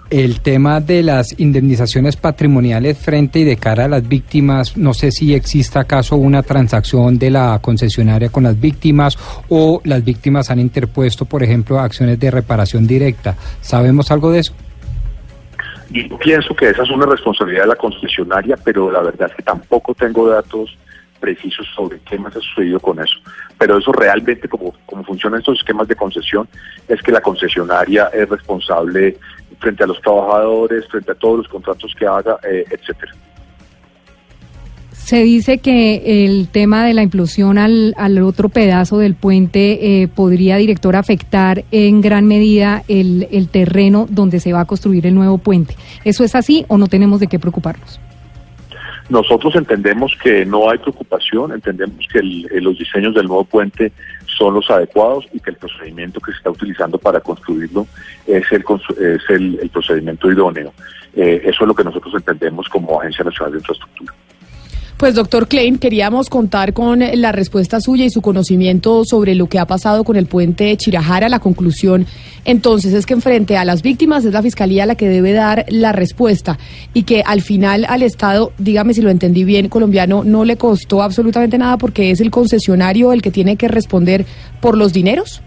el 0.10 0.42
tema 0.42 0.80
de 0.80 1.04
las 1.04 1.40
indemnizaciones 1.40 2.16
patrimoniales 2.16 2.98
frente 2.98 3.40
y 3.40 3.44
de 3.44 3.58
cara 3.58 3.86
a 3.86 3.88
las 3.88 4.08
víctimas, 4.08 4.78
no 4.78 4.94
sé 4.94 5.12
si 5.12 5.34
existe 5.34 5.80
acaso 5.80 6.16
una 6.16 6.44
transacción 6.44 7.20
de 7.20 7.32
la 7.32 7.60
concesionaria 7.62 8.30
con 8.30 8.44
las 8.44 8.60
víctimas 8.60 9.18
o 9.50 9.82
las 9.84 10.04
víctimas 10.04 10.50
han 10.50 10.60
interpuesto, 10.60 11.26
por 11.26 11.44
ejemplo, 11.44 11.80
acciones 11.80 12.20
de 12.20 12.32
reparación 12.32 12.88
directa. 12.88 13.36
¿Sabemos 13.62 14.12
algo 14.12 14.32
de 14.32 14.40
eso? 14.40 14.54
Yo 15.92 16.18
pienso 16.20 16.56
que 16.56 16.70
esa 16.70 16.84
es 16.84 16.90
una 16.92 17.06
responsabilidad 17.06 17.64
de 17.64 17.70
la 17.70 17.76
concesionaria, 17.76 18.56
pero 18.64 18.92
la 18.92 19.02
verdad 19.02 19.30
es 19.30 19.36
que 19.36 19.44
tampoco 19.44 19.96
tengo 19.96 20.30
datos 20.30 20.78
precisos 21.20 21.68
sobre 21.76 22.00
qué 22.00 22.18
más 22.18 22.36
ha 22.36 22.40
sucedido 22.40 22.80
con 22.80 23.00
eso. 23.00 23.20
Pero 23.58 23.78
eso 23.78 23.92
realmente, 23.92 24.48
como, 24.48 24.74
como 24.86 25.04
funcionan 25.04 25.40
estos 25.40 25.60
esquemas 25.60 25.88
de 25.88 25.96
concesión, 25.96 26.48
es 26.88 27.02
que 27.02 27.12
la 27.12 27.22
concesionaria 27.22 28.10
es 28.14 28.28
responsable 28.30 29.18
frente 29.60 29.84
a 29.84 29.88
los 29.88 30.02
trabajadores, 30.02 30.88
frente 30.88 31.12
a 31.12 31.16
todos 31.16 31.40
los 31.40 31.48
contratos 31.48 31.94
que 31.98 32.06
haga, 32.06 32.38
eh, 32.50 32.66
etcétera. 32.70 33.12
Se 34.92 35.24
dice 35.24 35.58
que 35.58 36.26
el 36.26 36.50
tema 36.50 36.86
de 36.86 36.94
la 36.94 37.02
implosión 37.02 37.58
al, 37.58 37.96
al 37.98 38.22
otro 38.22 38.48
pedazo 38.50 39.00
del 39.00 39.16
puente 39.16 40.04
eh, 40.04 40.08
podría, 40.08 40.58
director, 40.58 40.96
afectar 40.96 41.64
en 41.72 42.02
gran 42.02 42.28
medida 42.28 42.84
el, 42.88 43.28
el 43.32 43.50
terreno 43.50 44.06
donde 44.08 44.40
se 44.40 44.54
va 44.54 44.62
a 44.62 44.66
construir 44.66 45.08
el 45.08 45.16
nuevo 45.16 45.40
puente. 45.40 45.76
¿Eso 46.04 46.24
es 46.24 46.36
así 46.36 46.64
o 46.68 46.78
no 46.78 46.86
tenemos 46.86 47.20
de 47.20 47.28
qué 47.28 47.40
preocuparnos? 47.40 48.00
Nosotros 49.10 49.56
entendemos 49.56 50.16
que 50.22 50.46
no 50.46 50.70
hay 50.70 50.78
preocupación, 50.78 51.52
entendemos 51.52 52.06
que 52.12 52.20
el, 52.20 52.48
los 52.64 52.78
diseños 52.78 53.16
del 53.16 53.26
nuevo 53.26 53.44
puente 53.44 53.92
son 54.26 54.54
los 54.54 54.70
adecuados 54.70 55.26
y 55.34 55.40
que 55.40 55.50
el 55.50 55.58
procedimiento 55.58 56.20
que 56.20 56.32
se 56.32 56.38
está 56.38 56.52
utilizando 56.52 56.98
para 57.00 57.20
construirlo 57.20 57.88
es 58.28 58.46
el, 58.52 58.64
es 59.00 59.30
el 59.30 59.70
procedimiento 59.74 60.32
idóneo. 60.32 60.72
Eh, 61.16 61.42
eso 61.44 61.64
es 61.64 61.68
lo 61.68 61.74
que 61.74 61.84
nosotros 61.84 62.14
entendemos 62.14 62.70
como 62.70 63.00
Agencia 63.00 63.26
Nacional 63.26 63.54
de 63.54 63.58
Infraestructura. 63.60 64.14
Pues 65.00 65.16
doctor 65.16 65.48
Klein, 65.48 65.78
queríamos 65.78 66.30
contar 66.30 66.74
con 66.74 67.00
la 67.00 67.32
respuesta 67.32 67.80
suya 67.80 68.04
y 68.04 68.10
su 68.10 68.22
conocimiento 68.22 69.06
sobre 69.06 69.34
lo 69.34 69.48
que 69.48 69.58
ha 69.58 69.66
pasado 69.66 70.04
con 70.04 70.18
el 70.18 70.26
puente 70.26 70.76
Chirajara. 70.76 71.30
La 71.30 71.40
conclusión 71.40 72.06
entonces 72.44 72.92
es 72.92 73.06
que 73.06 73.16
frente 73.16 73.56
a 73.56 73.64
las 73.64 73.82
víctimas 73.82 74.26
es 74.26 74.34
la 74.34 74.42
Fiscalía 74.42 74.86
la 74.86 74.96
que 74.96 75.08
debe 75.08 75.32
dar 75.32 75.66
la 75.70 75.94
respuesta 75.94 76.60
y 76.94 77.04
que 77.04 77.24
al 77.26 77.40
final 77.40 77.86
al 77.88 78.04
Estado, 78.04 78.52
dígame 78.58 78.94
si 78.94 79.02
lo 79.02 79.10
entendí 79.10 79.46
bien, 79.46 79.70
colombiano, 79.70 80.26
no 80.26 80.44
le 80.44 80.58
costó 80.58 81.02
absolutamente 81.02 81.58
nada 81.58 81.78
porque 81.78 82.12
es 82.12 82.20
el 82.20 82.30
concesionario 82.30 83.14
el 83.14 83.22
que 83.22 83.32
tiene 83.32 83.56
que 83.56 83.70
responder 83.70 84.26
por 84.60 84.78
los 84.78 84.92
dineros. 84.92 85.42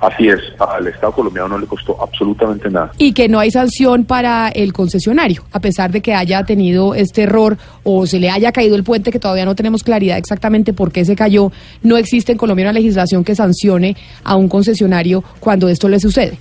Así 0.00 0.28
es, 0.28 0.40
al 0.58 0.86
Estado 0.86 1.12
colombiano 1.12 1.48
no 1.48 1.58
le 1.58 1.66
costó 1.66 1.96
absolutamente 2.00 2.70
nada. 2.70 2.92
Y 2.98 3.12
que 3.12 3.28
no 3.28 3.38
hay 3.38 3.50
sanción 3.50 4.04
para 4.04 4.48
el 4.48 4.72
concesionario, 4.72 5.44
a 5.52 5.60
pesar 5.60 5.90
de 5.90 6.00
que 6.00 6.14
haya 6.14 6.44
tenido 6.44 6.94
este 6.94 7.22
error 7.22 7.56
o 7.82 8.06
se 8.06 8.20
le 8.20 8.30
haya 8.30 8.52
caído 8.52 8.76
el 8.76 8.84
puente, 8.84 9.10
que 9.10 9.18
todavía 9.18 9.44
no 9.44 9.54
tenemos 9.54 9.82
claridad 9.82 10.18
exactamente 10.18 10.72
por 10.72 10.92
qué 10.92 11.04
se 11.04 11.16
cayó. 11.16 11.50
No 11.82 11.96
existe 11.96 12.32
en 12.32 12.38
Colombia 12.38 12.64
una 12.64 12.72
legislación 12.72 13.24
que 13.24 13.34
sancione 13.34 13.96
a 14.22 14.36
un 14.36 14.48
concesionario 14.48 15.24
cuando 15.40 15.68
esto 15.68 15.88
le 15.88 15.98
sucede. 15.98 16.38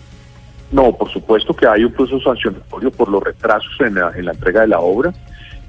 No, 0.71 0.91
por 0.91 1.09
supuesto 1.11 1.53
que 1.53 1.67
hay 1.67 1.85
un 1.85 1.93
proceso 1.93 2.19
sancionatorio 2.21 2.91
por 2.91 3.09
los 3.09 3.23
retrasos 3.23 3.71
en 3.79 3.95
la, 3.95 4.11
en 4.15 4.25
la 4.25 4.31
entrega 4.31 4.61
de 4.61 4.67
la 4.67 4.79
obra. 4.79 5.13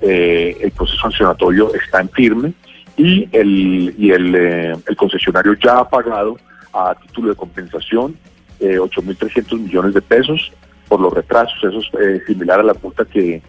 Eh, 0.00 0.56
el 0.60 0.70
proceso 0.72 0.98
sancionatorio 1.00 1.72
está 1.74 2.00
en 2.00 2.08
firme 2.10 2.52
y 2.96 3.28
el, 3.32 3.94
y 3.96 4.10
el, 4.10 4.34
eh, 4.34 4.74
el 4.86 4.96
concesionario 4.96 5.54
ya 5.54 5.78
ha 5.78 5.88
pagado 5.88 6.36
a 6.76 6.94
título 6.94 7.30
de 7.30 7.36
compensación, 7.36 8.16
eh, 8.60 8.78
8.300 8.78 9.58
millones 9.58 9.94
de 9.94 10.02
pesos 10.02 10.52
por 10.88 11.00
los 11.00 11.12
retrasos. 11.12 11.56
Eso 11.62 11.78
es 11.78 12.00
eh, 12.00 12.22
similar 12.26 12.60
a 12.60 12.62
la 12.62 12.74
multa 12.74 13.04
que, 13.04 13.42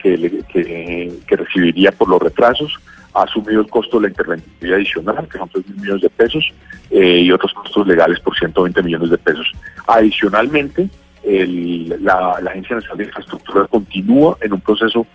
que, 0.00 1.12
recibiría 1.28 1.90
por 1.92 2.08
los 2.08 2.22
retrasos. 2.22 2.72
Ha 3.14 3.22
asumido 3.22 3.60
el 3.60 3.68
costo 3.68 3.98
de 3.98 4.02
la 4.02 4.08
intervención 4.08 4.74
adicional, 4.74 5.28
que 5.28 5.38
son 5.38 5.48
3.000 5.48 5.80
millones 5.80 6.02
de 6.02 6.10
pesos, 6.10 6.52
eh, 6.90 7.20
y 7.20 7.32
otros 7.32 7.52
costos 7.52 7.86
legales 7.86 8.20
por 8.20 8.36
120 8.36 8.82
millones 8.82 9.10
de 9.10 9.18
pesos. 9.18 9.50
Adicionalmente, 9.88 10.88
la, 12.00 12.38
Agencia 12.46 12.76
Nacional 12.76 12.98
de 12.98 13.04
Infraestructura 13.04 13.66
continúa 13.66 14.38
en 14.40 14.52
un 14.52 14.60
proceso 14.60 15.06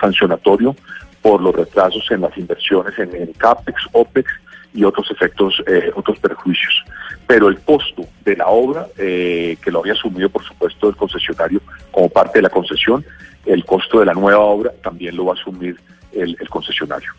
sancionatorio 0.00 0.76
por 1.22 1.40
los 1.40 1.54
retrasos 1.54 2.08
en 2.10 2.20
las 2.20 2.36
inversiones 2.36 2.96
en 2.98 3.32
CAPEX, 3.32 3.88
OPEX 3.92 4.30
y 4.76 4.84
otros 4.84 5.10
efectos, 5.10 5.62
eh, 5.66 5.90
otros 5.94 6.18
perjuicios. 6.18 6.84
Pero 7.26 7.48
el 7.48 7.58
costo 7.60 8.06
de 8.24 8.36
la 8.36 8.46
obra, 8.46 8.86
eh, 8.98 9.56
que 9.62 9.70
lo 9.70 9.80
había 9.80 9.94
asumido 9.94 10.28
por 10.28 10.44
supuesto 10.44 10.88
el 10.88 10.96
concesionario 10.96 11.60
como 11.90 12.08
parte 12.08 12.38
de 12.38 12.42
la 12.42 12.50
concesión, 12.50 13.04
el 13.46 13.64
costo 13.64 14.00
de 14.00 14.06
la 14.06 14.12
nueva 14.12 14.40
obra 14.40 14.72
también 14.82 15.16
lo 15.16 15.24
va 15.24 15.32
a 15.32 15.40
asumir 15.40 15.76
el, 16.12 16.36
el 16.38 16.48
concesionario. 16.48 17.10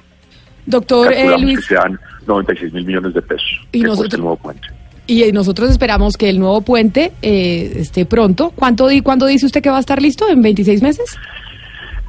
Doctor 0.67 1.11
eh, 1.11 1.37
Luis. 1.39 1.59
Que 1.59 1.75
sean 1.75 1.99
96 2.27 2.73
mil 2.73 2.85
millones 2.85 3.13
de 3.13 3.21
pesos. 3.21 3.67
Y 3.71 3.81
nosotros, 3.81 4.13
el 4.13 4.19
nuevo 4.21 4.35
puente. 4.35 4.67
Y 5.07 5.31
nosotros 5.31 5.71
esperamos 5.71 6.17
que 6.17 6.29
el 6.29 6.39
nuevo 6.39 6.61
puente 6.61 7.13
eh, 7.21 7.73
esté 7.77 8.05
pronto. 8.05 8.51
¿Cuánto, 8.53 8.89
¿Cuándo 9.03 9.25
dice 9.25 9.45
usted 9.45 9.63
que 9.63 9.69
va 9.69 9.77
a 9.77 9.79
estar 9.79 10.01
listo? 10.01 10.29
¿En 10.29 10.41
26 10.41 10.81
meses? 10.81 11.17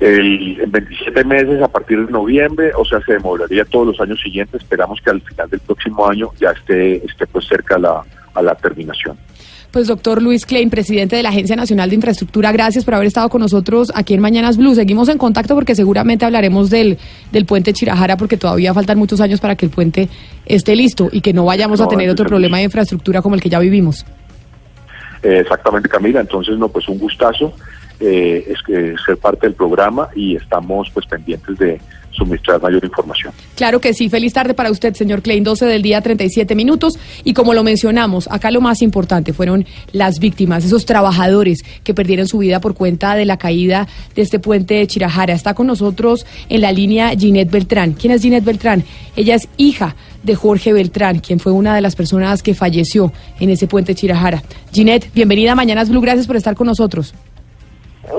El, 0.01 0.61
en 0.61 0.71
27 0.71 1.25
meses 1.25 1.63
a 1.63 1.69
partir 1.69 2.07
de 2.07 2.13
noviembre, 2.13 2.71
o 2.77 2.85
sea, 2.85 3.01
se 3.01 3.15
demoraría 3.15 3.65
todos 3.65 3.89
los 3.89 4.01
años 4.01 4.21
siguientes. 4.21 4.63
Esperamos 4.63 5.01
que 5.03 5.11
al 5.11 5.21
final 5.21 5.51
del 5.51 5.61
próximo 5.61 6.09
año 6.09 6.31
ya 6.41 6.51
esté, 6.51 7.05
esté 7.05 7.27
pues 7.27 7.47
cerca 7.47 7.77
a 7.77 7.79
la, 7.79 8.03
a 8.35 8.43
la 8.43 8.55
terminación. 8.55 9.17
Pues 9.71 9.87
doctor 9.87 10.23
Luis 10.23 10.47
Klein, 10.47 10.71
presidente 10.71 11.15
de 11.15 11.23
la 11.23 11.29
Agencia 11.29 11.55
Nacional 11.55 11.91
de 11.91 11.97
Infraestructura, 11.97 12.53
gracias 12.53 12.87
por 12.87 12.95
haber 12.95 13.07
estado 13.07 13.29
con 13.29 13.43
nosotros 13.43 13.93
aquí 13.95 14.15
en 14.15 14.21
Mañanas 14.21 14.57
Blue. 14.57 14.75
Seguimos 14.75 15.11
en 15.11 15.19
contacto 15.19 15.55
porque 15.55 15.75
seguramente 15.75 16.25
hablaremos 16.25 16.71
del, 16.71 16.97
del 17.33 17.45
puente 17.45 17.75
Chirajara 17.75 18.17
porque 18.17 18.39
todavía 18.39 18.73
faltan 18.73 18.99
muchos 18.99 19.21
años 19.21 19.41
para 19.41 19.57
que 19.57 19.67
el 19.67 19.71
puente 19.71 20.09
esté 20.47 20.75
listo 20.75 21.11
y 21.13 21.21
que 21.21 21.35
no 21.35 21.45
vayamos 21.45 21.81
No, 21.81 21.85
a 21.85 21.89
tener 21.89 22.09
otro 22.09 22.25
problema 22.25 22.57
de 22.59 22.65
infraestructura 22.65 23.21
como 23.21 23.35
el 23.35 23.43
que 23.43 23.51
ya 23.51 23.59
vivimos. 23.59 24.07
Eh, 25.23 25.41
exactamente, 25.41 25.87
Camila. 25.87 26.21
Entonces, 26.21 26.57
no, 26.57 26.69
pues 26.69 26.89
un 26.89 26.99
gustazo 26.99 27.53
eh, 28.01 28.47
es 28.49 28.59
ser 29.05 29.17
parte 29.17 29.47
del 29.47 29.55
programa 29.55 30.09
y 30.15 30.37
estamos 30.37 30.91
pues 30.93 31.07
pendientes 31.07 31.59
de 31.59 31.81
suministrar 32.19 32.61
mayor 32.61 32.85
información. 32.85 33.33
Claro 33.55 33.81
que 33.81 33.95
sí. 33.95 34.09
Feliz 34.09 34.33
tarde 34.33 34.53
para 34.53 34.71
usted, 34.71 34.95
señor 34.95 35.23
Klein. 35.23 35.45
12 35.45 35.67
del 35.67 35.83
día, 35.83 36.01
37 36.01 36.55
minutos. 36.55 36.99
Y 37.25 37.33
como 37.33 37.55
lo 37.55 37.63
mencionamos, 37.63 38.29
acá 38.31 38.51
lo 38.51 38.61
más 38.61 38.83
importante 38.83 39.33
fueron 39.33 39.65
las 39.93 40.19
víctimas, 40.19 40.65
esos 40.65 40.85
trabajadores 40.85 41.65
que 41.85 41.95
perdieron 41.95 42.27
su 42.27 42.39
vida 42.39 42.61
por 42.61 42.75
cuenta 42.75 43.15
de 43.15 43.25
la 43.25 43.39
caída 43.39 43.87
de 44.15 44.23
este 44.23 44.39
puente 44.39 44.75
de 44.75 44.87
Chirajara. 44.87 45.33
Está 45.33 45.55
con 45.55 45.69
nosotros 45.69 46.27
en 46.49 46.61
la 46.61 46.73
línea 46.73 47.11
Ginette 47.11 47.51
Beltrán. 47.51 47.93
¿Quién 47.93 48.13
es 48.13 48.23
Ginette 48.23 48.45
Beltrán? 48.45 48.85
Ella 49.17 49.37
es 49.37 49.49
hija 49.57 49.95
de 50.23 50.35
Jorge 50.35 50.73
Beltrán, 50.73 51.21
quien 51.21 51.39
fue 51.39 51.53
una 51.53 51.75
de 51.75 51.81
las 51.81 51.95
personas 51.95 52.43
que 52.43 52.55
falleció 52.55 53.13
en 53.39 53.51
ese 53.51 53.69
puente 53.69 53.93
de 53.93 54.01
Chirajara. 54.01 54.43
Ginette, 54.73 55.11
bienvenida 55.15 55.53
a 55.53 55.55
Mañanas 55.55 55.89
Blue. 55.89 56.01
Gracias 56.01 56.27
por 56.27 56.37
estar 56.37 56.57
con 56.57 56.67
nosotros. 56.67 57.15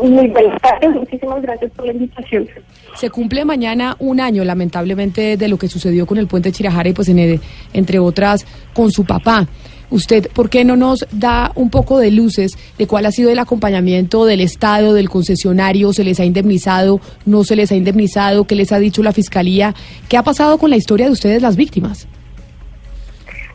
Muy 0.03 0.27
buenas 0.27 0.61
tardes, 0.61 0.89
muchísimas 0.91 1.41
gracias 1.41 1.71
por 1.71 1.85
la 1.85 1.93
invitación. 1.93 2.47
Se 2.95 3.09
cumple 3.09 3.43
mañana 3.45 3.95
un 3.99 4.19
año, 4.19 4.43
lamentablemente, 4.43 5.35
de 5.37 5.47
lo 5.47 5.57
que 5.57 5.67
sucedió 5.67 6.05
con 6.05 6.17
el 6.17 6.27
puente 6.27 6.51
Chirajara 6.51 6.89
y, 6.89 6.93
pues, 6.93 7.09
en- 7.09 7.39
entre 7.73 7.99
otras, 7.99 8.45
con 8.73 8.91
su 8.91 9.05
papá. 9.05 9.47
Usted, 9.91 10.29
¿por 10.31 10.51
qué 10.51 10.63
no 10.63 10.75
nos 10.75 11.07
da 11.11 11.51
un 11.55 11.71
poco 11.71 11.97
de 11.97 12.11
luces 12.11 12.51
de 12.77 12.85
cuál 12.85 13.07
ha 13.07 13.11
sido 13.11 13.31
el 13.31 13.39
acompañamiento 13.39 14.25
del 14.25 14.41
Estado, 14.41 14.93
del 14.93 15.09
concesionario? 15.09 15.93
¿Se 15.93 16.03
les 16.03 16.19
ha 16.19 16.25
indemnizado? 16.25 17.01
¿No 17.25 17.43
se 17.43 17.55
les 17.55 17.71
ha 17.71 17.75
indemnizado? 17.75 18.43
¿Qué 18.45 18.53
les 18.53 18.71
ha 18.71 18.77
dicho 18.77 19.01
la 19.01 19.13
Fiscalía? 19.13 19.73
¿Qué 20.07 20.17
ha 20.17 20.21
pasado 20.23 20.59
con 20.59 20.69
la 20.69 20.77
historia 20.77 21.07
de 21.07 21.11
ustedes, 21.13 21.41
las 21.41 21.55
víctimas? 21.55 22.07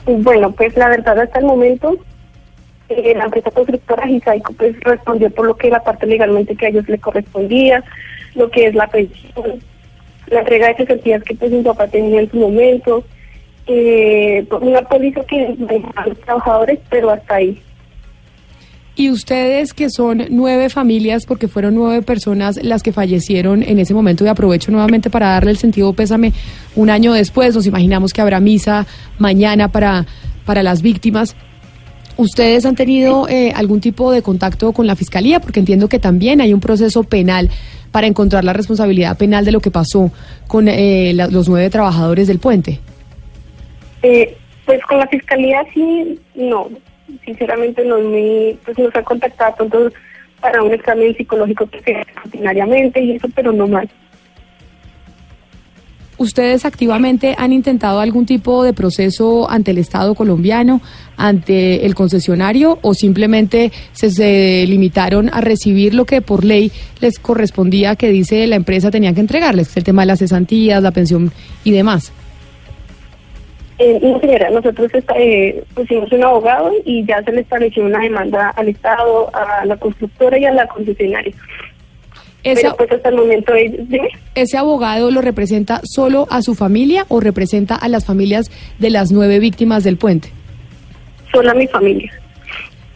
Bueno, 0.07 0.51
pues 0.53 0.77
la 0.77 0.89
verdad 0.89 1.19
hasta 1.21 1.39
el 1.39 1.45
momento 1.47 1.97
eh, 2.89 3.15
la 3.17 3.25
empresa 3.25 3.51
constructora 3.51 4.07
Gisaico 4.07 4.53
pues 4.55 4.79
respondió 4.81 5.31
por 5.31 5.47
lo 5.47 5.57
que 5.57 5.71
la 5.71 5.83
parte 5.83 6.07
legalmente 6.07 6.55
que 6.55 6.67
a 6.67 6.69
ellos 6.69 6.89
le 6.89 6.99
correspondía, 6.99 7.83
lo 8.35 8.51
que 8.51 8.67
es 8.67 8.75
la 8.75 8.87
pensión, 8.89 9.61
la 10.27 10.41
entrega 10.41 10.69
de 10.69 10.75
cesantías 10.75 11.23
que 11.23 11.35
pues 11.35 11.51
mi 11.51 11.63
papá 11.63 11.87
tenía 11.87 12.21
en 12.21 12.31
su 12.31 12.37
momento, 12.37 13.05
eh, 13.67 14.47
una 14.61 14.83
póliza 14.83 15.25
que 15.25 15.55
manejaban 15.59 16.11
los 16.11 16.21
trabajadores, 16.21 16.79
pero 16.91 17.11
hasta 17.11 17.37
ahí. 17.37 17.59
Y 18.97 19.11
ustedes 19.11 19.73
que 19.73 19.91
son 19.91 20.25
nueve 20.31 20.69
familias, 20.69 21.27
porque 21.27 21.49
fueron 21.49 21.75
nueve 21.75 22.03
personas 22.03 22.63
las 22.63 22.83
que 22.83 22.93
fallecieron 22.93 23.63
en 23.65 23.81
ese 23.81 23.93
momento, 23.93 24.25
y 24.25 24.29
aprovecho 24.29 24.71
nuevamente 24.71 25.11
para 25.11 25.31
darle 25.31 25.51
el 25.51 25.57
sentido 25.57 25.93
pésame 25.95 26.33
un 26.77 26.91
año 26.91 27.13
después, 27.13 27.55
nos 27.57 27.67
imaginamos 27.67 28.13
que 28.13 28.21
habrá 28.21 28.39
misa 28.39 28.87
mañana 29.19 29.69
para, 29.69 30.07
para 30.45 30.63
las 30.63 30.81
víctimas. 30.81 31.35
¿Ustedes 32.17 32.65
han 32.65 32.77
tenido 32.77 33.29
eh, 33.29 33.53
algún 33.55 33.81
tipo 33.81 34.13
de 34.13 34.23
contacto 34.23 34.73
con 34.73 34.87
la 34.87 34.95
Fiscalía? 34.97 35.41
Porque 35.41 35.61
entiendo 35.61 35.89
que 35.89 35.99
también 35.99 36.41
hay 36.41 36.53
un 36.55 36.61
proceso 36.61 37.03
penal 37.03 37.51
para 37.91 38.07
encontrar 38.07 38.45
la 38.45 38.53
responsabilidad 38.53 39.17
penal 39.19 39.45
de 39.45 39.53
lo 39.53 39.61
que 39.61 39.71
pasó 39.71 40.11
con 40.47 40.69
eh, 40.69 41.13
la- 41.15 41.27
los 41.29 41.49
nueve 41.49 41.71
trabajadores 41.71 42.27
del 42.29 42.39
puente. 42.39 42.81
Eh, 44.03 44.37
pues 44.67 44.81
con 44.85 44.99
la 44.99 45.07
fiscalía 45.09 45.65
sí, 45.73 46.19
no. 46.35 46.69
Sinceramente 47.25 47.85
no 47.85 47.99
me, 47.99 48.57
pues 48.65 48.79
nos 48.79 48.95
ha 48.97 49.03
contactado 49.03 49.55
pronto 49.57 49.91
para 50.41 50.63
un 50.63 50.73
examen 50.73 51.17
psicológico 51.17 51.67
que 51.69 51.81
se 51.83 52.05
rutinariamente 52.23 53.01
y 53.03 53.13
eso, 53.13 53.29
pero 53.35 53.53
no 53.53 53.67
más. 53.67 53.87
¿Ustedes 56.25 56.65
activamente 56.65 57.35
han 57.37 57.53
intentado 57.53 58.01
algún 58.01 58.25
tipo 58.25 58.65
de 58.65 58.73
proceso 58.73 59.49
ante 59.51 59.73
el 59.73 59.79
Estado 59.79 60.15
colombiano, 60.15 60.81
ante 61.19 61.85
el 61.85 61.95
concesionario, 61.95 62.79
o 62.81 62.95
simplemente 62.95 63.71
se, 63.93 64.67
limitaron 64.67 65.29
a 65.35 65.43
recibir 65.43 65.93
lo 65.93 66.07
que 66.07 66.23
por 66.23 66.43
ley 66.47 66.73
les 67.03 67.19
correspondía, 67.19 67.95
que 67.97 68.09
dice 68.09 68.47
la 68.47 68.57
empresa 68.57 68.91
tenía 68.91 69.13
que 69.13 69.21
entregarles, 69.21 69.77
el 69.77 69.85
tema 69.85 70.01
de 70.03 70.07
las 70.07 70.21
cesantías, 70.21 70.83
la 70.83 70.93
pensión 70.93 71.31
y 71.63 71.73
demás? 71.73 72.11
Eh, 73.79 74.01
no, 74.03 74.19
señora, 74.19 74.49
nosotros 74.49 74.91
eh, 75.17 75.63
pusimos 75.75 76.11
un 76.11 76.25
abogado 76.25 76.73
y 76.87 77.05
ya 77.05 77.23
se 77.23 77.33
le 77.33 77.43
estableció 77.43 77.85
una 77.85 77.99
demanda 77.99 78.49
al 78.57 78.69
Estado, 78.69 79.31
a 79.35 79.67
la 79.67 79.77
constructora 79.77 80.39
y 80.39 80.47
a 80.47 80.53
la 80.53 80.67
concesionaria. 80.69 81.35
Pero 82.45 82.77
pues 82.77 82.93
hasta 82.93 83.09
el 83.09 83.17
momento 83.17 83.55
ellos, 83.55 83.89
dime. 83.89 84.09
¿Ese 84.35 84.59
abogado 84.59 85.11
lo 85.11 85.23
representa 85.23 85.81
solo 85.85 86.27
a 86.31 86.43
su 86.43 86.55
familia 86.55 87.07
o 87.09 87.21
representa 87.21 87.75
a 87.75 87.89
las 87.89 88.05
familias 88.05 88.51
de 88.79 88.91
las 88.91 89.11
nueve 89.11 89.39
víctimas 89.39 89.83
del 89.83 89.97
puente? 89.97 90.29
Solo 91.33 91.51
a 91.51 91.55
mi 91.55 91.67
familia. 91.67 92.13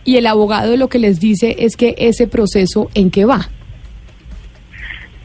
Y 0.04 0.16
el 0.16 0.26
abogado 0.26 0.76
lo 0.76 0.88
que 0.88 0.98
les 0.98 1.18
dice 1.18 1.56
es 1.58 1.76
que 1.76 1.94
ese 1.96 2.26
proceso 2.26 2.90
en 2.94 3.10
qué 3.10 3.24
va. 3.24 3.48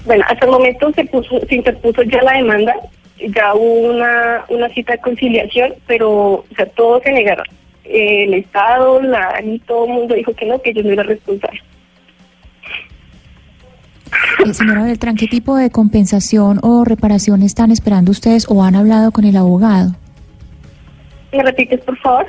Bueno, 0.06 0.24
hasta 0.28 0.46
el 0.46 0.52
momento 0.52 0.92
se 0.94 1.06
puso, 1.06 1.40
se 1.48 1.56
interpuso 1.56 2.04
ya 2.04 2.22
la 2.22 2.34
demanda, 2.34 2.76
ya 3.18 3.54
hubo 3.56 3.94
una, 3.94 4.46
una 4.50 4.70
cita 4.70 4.94
de 4.94 5.00
conciliación, 5.00 5.74
pero 5.86 6.10
o 6.10 6.46
sea, 6.56 6.66
todos 6.66 7.04
se 7.04 7.12
negaron. 7.12 7.46
El 7.84 8.34
Estado, 8.34 9.02
la 9.02 9.42
y 9.44 9.60
todo 9.60 9.86
el 9.86 9.94
mundo 9.94 10.16
dijo 10.16 10.34
que 10.34 10.46
no, 10.46 10.62
que 10.62 10.70
ellos 10.70 10.86
no 10.86 10.92
eran 10.92 11.08
responsables. 11.08 11.62
Eh, 14.46 14.54
señora 14.54 14.84
Beltrán, 14.84 15.16
¿qué 15.16 15.28
tipo 15.28 15.56
de 15.56 15.70
compensación 15.70 16.60
o 16.64 16.84
reparación 16.84 17.42
están 17.42 17.72
esperando 17.72 18.12
ustedes 18.12 18.46
o 18.50 18.64
han 18.64 18.76
hablado 18.76 19.12
con 19.12 19.26
el 19.26 19.38
abogado? 19.38 19.96
¿Me 21.32 21.44
repites, 21.44 21.82
por 21.82 21.98
favor? 21.98 22.26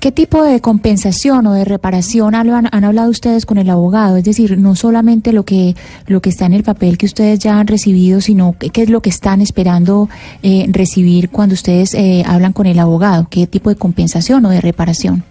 ¿Qué 0.00 0.12
tipo 0.12 0.42
de 0.42 0.60
compensación 0.60 1.46
o 1.46 1.52
de 1.52 1.64
reparación 1.64 2.34
han, 2.34 2.68
han 2.72 2.84
hablado 2.84 3.10
ustedes 3.10 3.46
con 3.46 3.58
el 3.58 3.70
abogado? 3.70 4.16
Es 4.16 4.24
decir, 4.24 4.58
no 4.58 4.74
solamente 4.74 5.32
lo 5.32 5.44
que 5.44 5.74
lo 6.06 6.20
que 6.20 6.30
está 6.30 6.46
en 6.46 6.54
el 6.54 6.64
papel 6.64 6.98
que 6.98 7.06
ustedes 7.06 7.38
ya 7.38 7.58
han 7.58 7.66
recibido, 7.66 8.20
sino 8.20 8.56
qué, 8.58 8.70
qué 8.70 8.82
es 8.82 8.90
lo 8.90 9.00
que 9.00 9.10
están 9.10 9.40
esperando 9.40 10.08
eh, 10.42 10.66
recibir 10.68 11.30
cuando 11.30 11.54
ustedes 11.54 11.94
eh, 11.94 12.24
hablan 12.26 12.52
con 12.52 12.66
el 12.66 12.78
abogado. 12.78 13.28
¿Qué 13.30 13.46
tipo 13.46 13.70
de 13.70 13.76
compensación 13.76 14.44
o 14.46 14.50
de 14.50 14.60
reparación? 14.60 15.22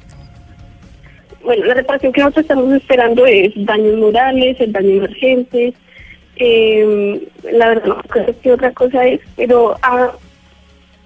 Bueno, 1.47 1.63
la 1.63 1.75
reparación 1.75 2.11
que 2.11 2.19
nosotros 2.19 2.43
estamos 2.43 2.73
esperando 2.73 3.25
es 3.25 3.53
daños 3.55 3.95
morales, 3.95 4.59
el 4.59 4.73
daño 4.73 4.89
emergente. 4.97 5.73
Eh, 6.35 7.25
la 7.53 7.69
verdad, 7.69 7.85
no 7.85 8.25
sé 8.25 8.35
qué 8.43 8.51
otra 8.51 8.73
cosa 8.73 9.05
es, 9.05 9.21
pero 9.37 9.73
ah, 9.81 10.11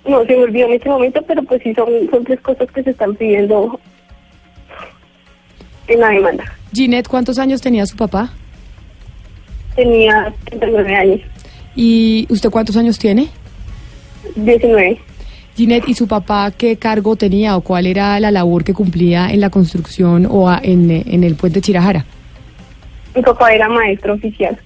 no 0.04 0.26
se 0.26 0.36
me 0.36 0.44
olvidó 0.46 0.66
en 0.66 0.74
este 0.74 0.90
momento, 0.90 1.22
pero 1.28 1.44
pues 1.44 1.62
sí 1.62 1.76
son, 1.76 1.90
son 2.10 2.24
tres 2.24 2.42
cosas 2.42 2.72
que 2.72 2.82
se 2.82 2.90
están 2.90 3.16
pidiendo 3.18 3.80
en 5.88 6.00
la 6.00 6.10
demanda. 6.10 6.58
Ginette, 6.74 7.08
¿cuántos 7.08 7.38
años 7.38 7.62
tenía 7.62 7.86
su 7.86 7.96
papá? 7.96 8.34
Tenía 9.76 10.34
39 10.46 10.96
años, 10.96 11.22
¿Y 11.76 12.26
usted 12.32 12.50
cuántos 12.50 12.76
años 12.78 12.98
tiene? 12.98 13.30
19. 14.36 15.00
Ginette, 15.62 15.90
¿y 15.90 15.94
su 15.94 16.08
papá 16.08 16.50
qué 16.58 16.76
cargo 16.78 17.16
tenía 17.16 17.56
o 17.56 17.62
cuál 17.62 17.86
era 17.86 18.20
la 18.20 18.32
labor 18.32 18.64
que 18.64 18.74
cumplía 18.74 19.30
en 19.30 19.40
la 19.42 19.52
construcción 19.52 20.26
o 20.28 20.50
a- 20.50 20.60
en, 20.64 20.90
en 20.90 21.24
el 21.24 21.36
puente 21.36 21.62
Chirajara? 21.62 22.04
Mi 23.16 23.22
papá 23.22 23.54
era 23.54 23.70
maestro 23.70 24.16
oficial. 24.16 24.58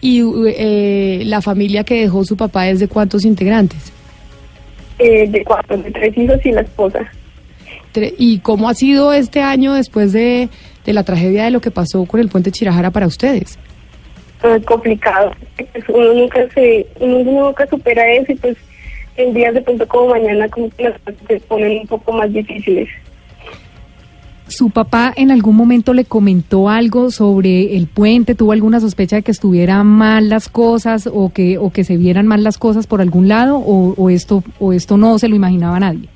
¿Y 0.00 0.22
eh, 0.56 1.22
la 1.26 1.42
familia 1.42 1.82
que 1.82 2.02
dejó 2.02 2.24
su 2.24 2.36
papá 2.36 2.68
es 2.68 2.78
de 2.78 2.86
cuántos 2.86 3.24
integrantes? 3.24 3.92
eh, 5.00 5.26
de 5.28 5.42
cuatro, 5.44 5.78
de 5.78 5.90
tres 5.90 6.16
hijos 6.16 6.38
y 6.44 6.52
la 6.52 6.60
esposa. 6.60 7.00
¿Y 8.18 8.38
cómo 8.38 8.68
ha 8.68 8.74
sido 8.74 9.12
este 9.12 9.40
año 9.42 9.72
después 9.74 10.12
de, 10.12 10.48
de 10.86 10.92
la 10.92 11.02
tragedia 11.02 11.42
de 11.44 11.50
lo 11.50 11.60
que 11.60 11.72
pasó 11.72 12.04
con 12.04 12.20
el 12.20 12.28
puente 12.28 12.52
Chirajara 12.52 12.92
para 12.92 13.08
ustedes? 13.08 13.58
Eh, 14.44 14.60
complicado. 14.64 15.32
Pues 15.56 15.84
uno 15.88 16.12
nunca 16.14 16.46
se, 16.54 16.86
uno 17.00 17.18
nunca 17.24 17.66
supera 17.66 18.08
eso 18.12 18.30
y 18.30 18.36
pues 18.36 18.56
en 19.16 19.34
días 19.34 19.54
de 19.54 19.62
pronto 19.62 19.86
como 19.88 20.10
mañana 20.10 20.48
como 20.48 20.70
que 20.70 20.84
las 20.84 20.98
cosas 21.00 21.20
se 21.28 21.40
ponen 21.40 21.80
un 21.80 21.86
poco 21.86 22.12
más 22.12 22.32
difíciles. 22.32 22.88
¿Su 24.46 24.70
papá 24.70 25.12
en 25.14 25.30
algún 25.30 25.54
momento 25.54 25.94
le 25.94 26.04
comentó 26.04 26.68
algo 26.68 27.12
sobre 27.12 27.76
el 27.76 27.86
puente? 27.86 28.34
¿Tuvo 28.34 28.50
alguna 28.50 28.80
sospecha 28.80 29.16
de 29.16 29.22
que 29.22 29.30
estuvieran 29.30 29.86
mal 29.86 30.28
las 30.28 30.48
cosas 30.48 31.08
o 31.12 31.32
que, 31.32 31.56
o 31.56 31.70
que 31.70 31.84
se 31.84 31.96
vieran 31.96 32.26
mal 32.26 32.42
las 32.42 32.58
cosas 32.58 32.88
por 32.88 33.00
algún 33.00 33.28
lado? 33.28 33.58
¿O, 33.58 33.94
o 33.96 34.10
esto, 34.10 34.42
o 34.58 34.72
esto 34.72 34.96
no 34.96 35.20
se 35.20 35.28
lo 35.28 35.36
imaginaba 35.36 35.78
nadie? 35.78 36.08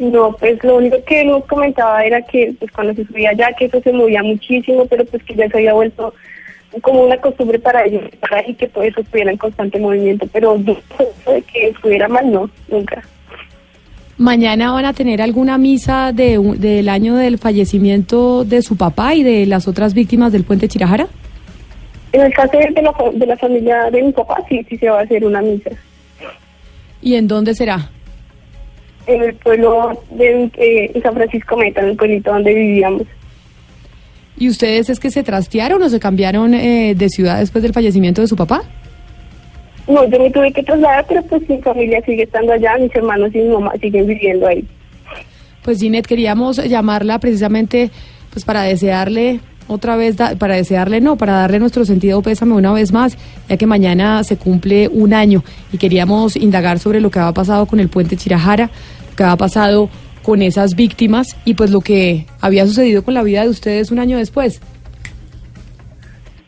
No, 0.00 0.32
pues 0.32 0.62
lo 0.64 0.78
único 0.78 0.96
que 1.04 1.24
nos 1.24 1.44
comentaba 1.44 2.04
era 2.04 2.20
que 2.22 2.52
pues 2.58 2.72
cuando 2.72 2.92
se 2.94 3.06
subía 3.06 3.30
allá 3.30 3.52
que 3.56 3.66
eso 3.66 3.80
se 3.80 3.92
movía 3.92 4.20
muchísimo, 4.24 4.84
pero 4.86 5.04
pues 5.04 5.22
que 5.22 5.36
ya 5.36 5.48
se 5.48 5.58
había 5.58 5.74
vuelto 5.74 6.12
como 6.80 7.04
una 7.04 7.16
costumbre 7.18 7.58
para 7.58 7.84
ellos 7.84 8.02
y 8.46 8.54
que 8.54 8.68
todo 8.68 8.84
eso 8.84 9.00
estuviera 9.00 9.30
en 9.30 9.36
constante 9.36 9.78
movimiento, 9.78 10.26
pero 10.32 10.56
de 10.58 11.42
que 11.52 11.68
estuviera 11.68 12.08
mal 12.08 12.30
no, 12.30 12.50
nunca. 12.68 13.02
¿Mañana 14.18 14.72
van 14.72 14.84
a 14.84 14.92
tener 14.92 15.20
alguna 15.20 15.58
misa 15.58 16.12
de, 16.12 16.38
del 16.58 16.88
año 16.88 17.16
del 17.16 17.38
fallecimiento 17.38 18.44
de 18.44 18.62
su 18.62 18.76
papá 18.76 19.14
y 19.14 19.22
de 19.22 19.46
las 19.46 19.66
otras 19.68 19.94
víctimas 19.94 20.32
del 20.32 20.44
puente 20.44 20.68
Chirajara? 20.68 21.08
En 22.12 22.20
el 22.20 22.32
caso 22.32 22.56
de 22.56 22.82
la, 22.82 22.94
de 23.14 23.26
la 23.26 23.36
familia 23.36 23.90
de 23.90 24.02
mi 24.02 24.12
papá 24.12 24.36
sí, 24.48 24.64
sí 24.68 24.76
se 24.78 24.88
va 24.88 25.00
a 25.00 25.02
hacer 25.02 25.24
una 25.24 25.40
misa. 25.40 25.70
¿Y 27.00 27.16
en 27.16 27.26
dónde 27.26 27.54
será? 27.54 27.90
en 29.06 29.22
el 29.22 29.34
pueblo 29.34 30.00
de 30.10 30.50
eh, 30.56 31.00
San 31.02 31.14
Francisco 31.14 31.56
Meta, 31.56 31.80
en 31.80 31.88
el 31.88 31.96
pueblito 31.96 32.32
donde 32.32 32.54
vivíamos. 32.54 33.02
¿Y 34.38 34.48
ustedes 34.48 34.88
es 34.90 34.98
que 34.98 35.10
se 35.10 35.22
trastearon 35.22 35.82
o 35.82 35.88
se 35.88 36.00
cambiaron 36.00 36.54
eh, 36.54 36.94
de 36.96 37.08
ciudad 37.08 37.38
después 37.38 37.62
del 37.62 37.72
fallecimiento 37.72 38.20
de 38.22 38.26
su 38.28 38.36
papá? 38.36 38.62
No, 39.88 40.08
yo 40.08 40.18
me 40.20 40.30
tuve 40.30 40.52
que 40.52 40.62
trasladar, 40.62 41.04
pero 41.08 41.22
pues 41.24 41.48
mi 41.48 41.58
familia 41.58 42.00
sigue 42.06 42.22
estando 42.22 42.52
allá, 42.52 42.76
mis 42.78 42.94
hermanos 42.94 43.30
y 43.34 43.38
mi 43.38 43.48
mamá 43.48 43.72
siguen 43.80 44.06
viviendo 44.06 44.46
ahí. 44.46 44.64
Pues 45.62 45.80
Ginette, 45.80 46.06
queríamos 46.06 46.56
llamarla 46.56 47.18
precisamente 47.18 47.90
pues 48.32 48.44
para 48.44 48.62
desearle 48.62 49.40
otra 49.68 49.96
vez, 49.96 50.16
da- 50.16 50.34
para 50.36 50.56
desearle 50.56 51.00
no, 51.00 51.16
para 51.16 51.34
darle 51.34 51.58
nuestro 51.58 51.84
sentido 51.84 52.22
pésame 52.22 52.54
una 52.54 52.72
vez 52.72 52.92
más, 52.92 53.16
ya 53.48 53.56
que 53.56 53.66
mañana 53.66 54.24
se 54.24 54.36
cumple 54.36 54.88
un 54.88 55.12
año 55.14 55.44
y 55.72 55.78
queríamos 55.78 56.36
indagar 56.36 56.78
sobre 56.78 57.00
lo 57.00 57.10
que 57.10 57.18
había 57.20 57.32
pasado 57.32 57.66
con 57.66 57.78
el 57.80 57.88
puente 57.88 58.16
Chirajara, 58.16 58.70
lo 59.10 59.16
que 59.16 59.22
había 59.22 59.36
pasado 59.36 59.88
con 60.22 60.42
esas 60.42 60.74
víctimas 60.74 61.36
y 61.44 61.54
pues 61.54 61.70
lo 61.70 61.80
que 61.80 62.26
había 62.40 62.66
sucedido 62.66 63.02
con 63.02 63.14
la 63.14 63.22
vida 63.22 63.42
de 63.42 63.48
ustedes 63.48 63.90
un 63.90 63.98
año 63.98 64.18
después. 64.18 64.60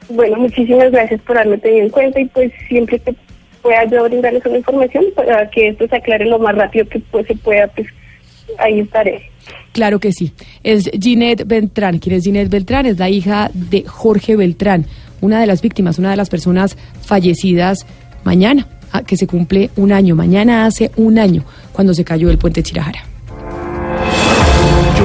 Bueno, 0.08 0.36
muchísimas 0.36 0.90
gracias 0.92 1.20
por 1.22 1.36
haberme 1.36 1.58
tenido 1.58 1.84
en 1.84 1.90
cuenta 1.90 2.20
y 2.20 2.26
pues 2.26 2.52
siempre 2.68 2.98
que 2.98 3.14
pueda 3.62 3.84
yo 3.86 4.04
brindarles 4.04 4.44
una 4.44 4.58
información 4.58 5.04
para 5.16 5.48
que 5.50 5.68
esto 5.68 5.88
se 5.88 5.96
aclare 5.96 6.26
lo 6.26 6.38
más 6.38 6.54
rápido 6.54 6.86
que 6.88 7.00
pues, 7.00 7.26
se 7.26 7.34
pueda, 7.34 7.66
pues 7.68 7.88
ahí 8.58 8.80
estaré. 8.80 9.22
Claro 9.72 9.98
que 9.98 10.12
sí. 10.12 10.32
Es 10.62 10.90
Ginette 11.00 11.46
Beltrán. 11.46 11.98
¿Quién 11.98 12.16
es 12.16 12.24
Ginette 12.24 12.50
Beltrán? 12.50 12.86
Es 12.86 12.98
la 12.98 13.08
hija 13.08 13.50
de 13.54 13.84
Jorge 13.86 14.36
Beltrán, 14.36 14.86
una 15.20 15.40
de 15.40 15.46
las 15.46 15.62
víctimas, 15.62 15.98
una 15.98 16.10
de 16.10 16.16
las 16.16 16.30
personas 16.30 16.76
fallecidas 17.02 17.86
mañana, 18.22 18.68
ah, 18.92 19.02
que 19.02 19.16
se 19.16 19.26
cumple 19.26 19.70
un 19.76 19.92
año. 19.92 20.14
Mañana 20.14 20.66
hace 20.66 20.90
un 20.96 21.18
año 21.18 21.44
cuando 21.72 21.94
se 21.94 22.04
cayó 22.04 22.30
el 22.30 22.38
puente 22.38 22.62
Chirajara. 22.62 23.13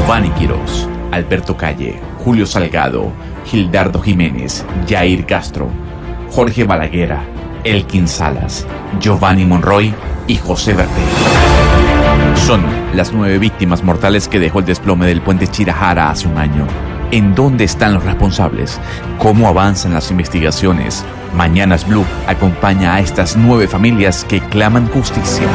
Giovanni 0.09 0.31
Quiroz, 0.31 0.87
Alberto 1.11 1.55
Calle, 1.55 2.01
Julio 2.25 2.47
Salgado, 2.47 3.11
Gildardo 3.45 4.01
Jiménez, 4.01 4.65
Jair 4.87 5.23
Castro, 5.27 5.69
Jorge 6.31 6.63
Balaguera, 6.63 7.21
Elkin 7.63 8.07
Salas, 8.07 8.65
Giovanni 8.99 9.45
Monroy 9.45 9.93
y 10.25 10.35
José 10.37 10.73
Verde. 10.73 10.89
son 12.47 12.65
las 12.95 13.13
nueve 13.13 13.37
víctimas 13.37 13.83
mortales 13.83 14.27
que 14.27 14.39
dejó 14.39 14.57
el 14.61 14.65
desplome 14.65 15.05
del 15.05 15.21
puente 15.21 15.47
Chirajara 15.47 16.09
hace 16.09 16.27
un 16.27 16.39
año? 16.39 16.65
¿En 17.11 17.35
dónde 17.35 17.65
están 17.65 17.93
los 17.93 18.03
responsables? 18.03 18.81
¿Cómo 19.19 19.47
avanzan 19.47 19.93
las 19.93 20.09
investigaciones? 20.09 21.05
Mañanas 21.35 21.87
Blue 21.87 22.03
acompaña 22.25 22.95
a 22.95 22.99
estas 22.99 23.37
nueve 23.37 23.67
familias 23.67 24.25
que 24.27 24.39
claman 24.39 24.87
justicia. 24.87 25.45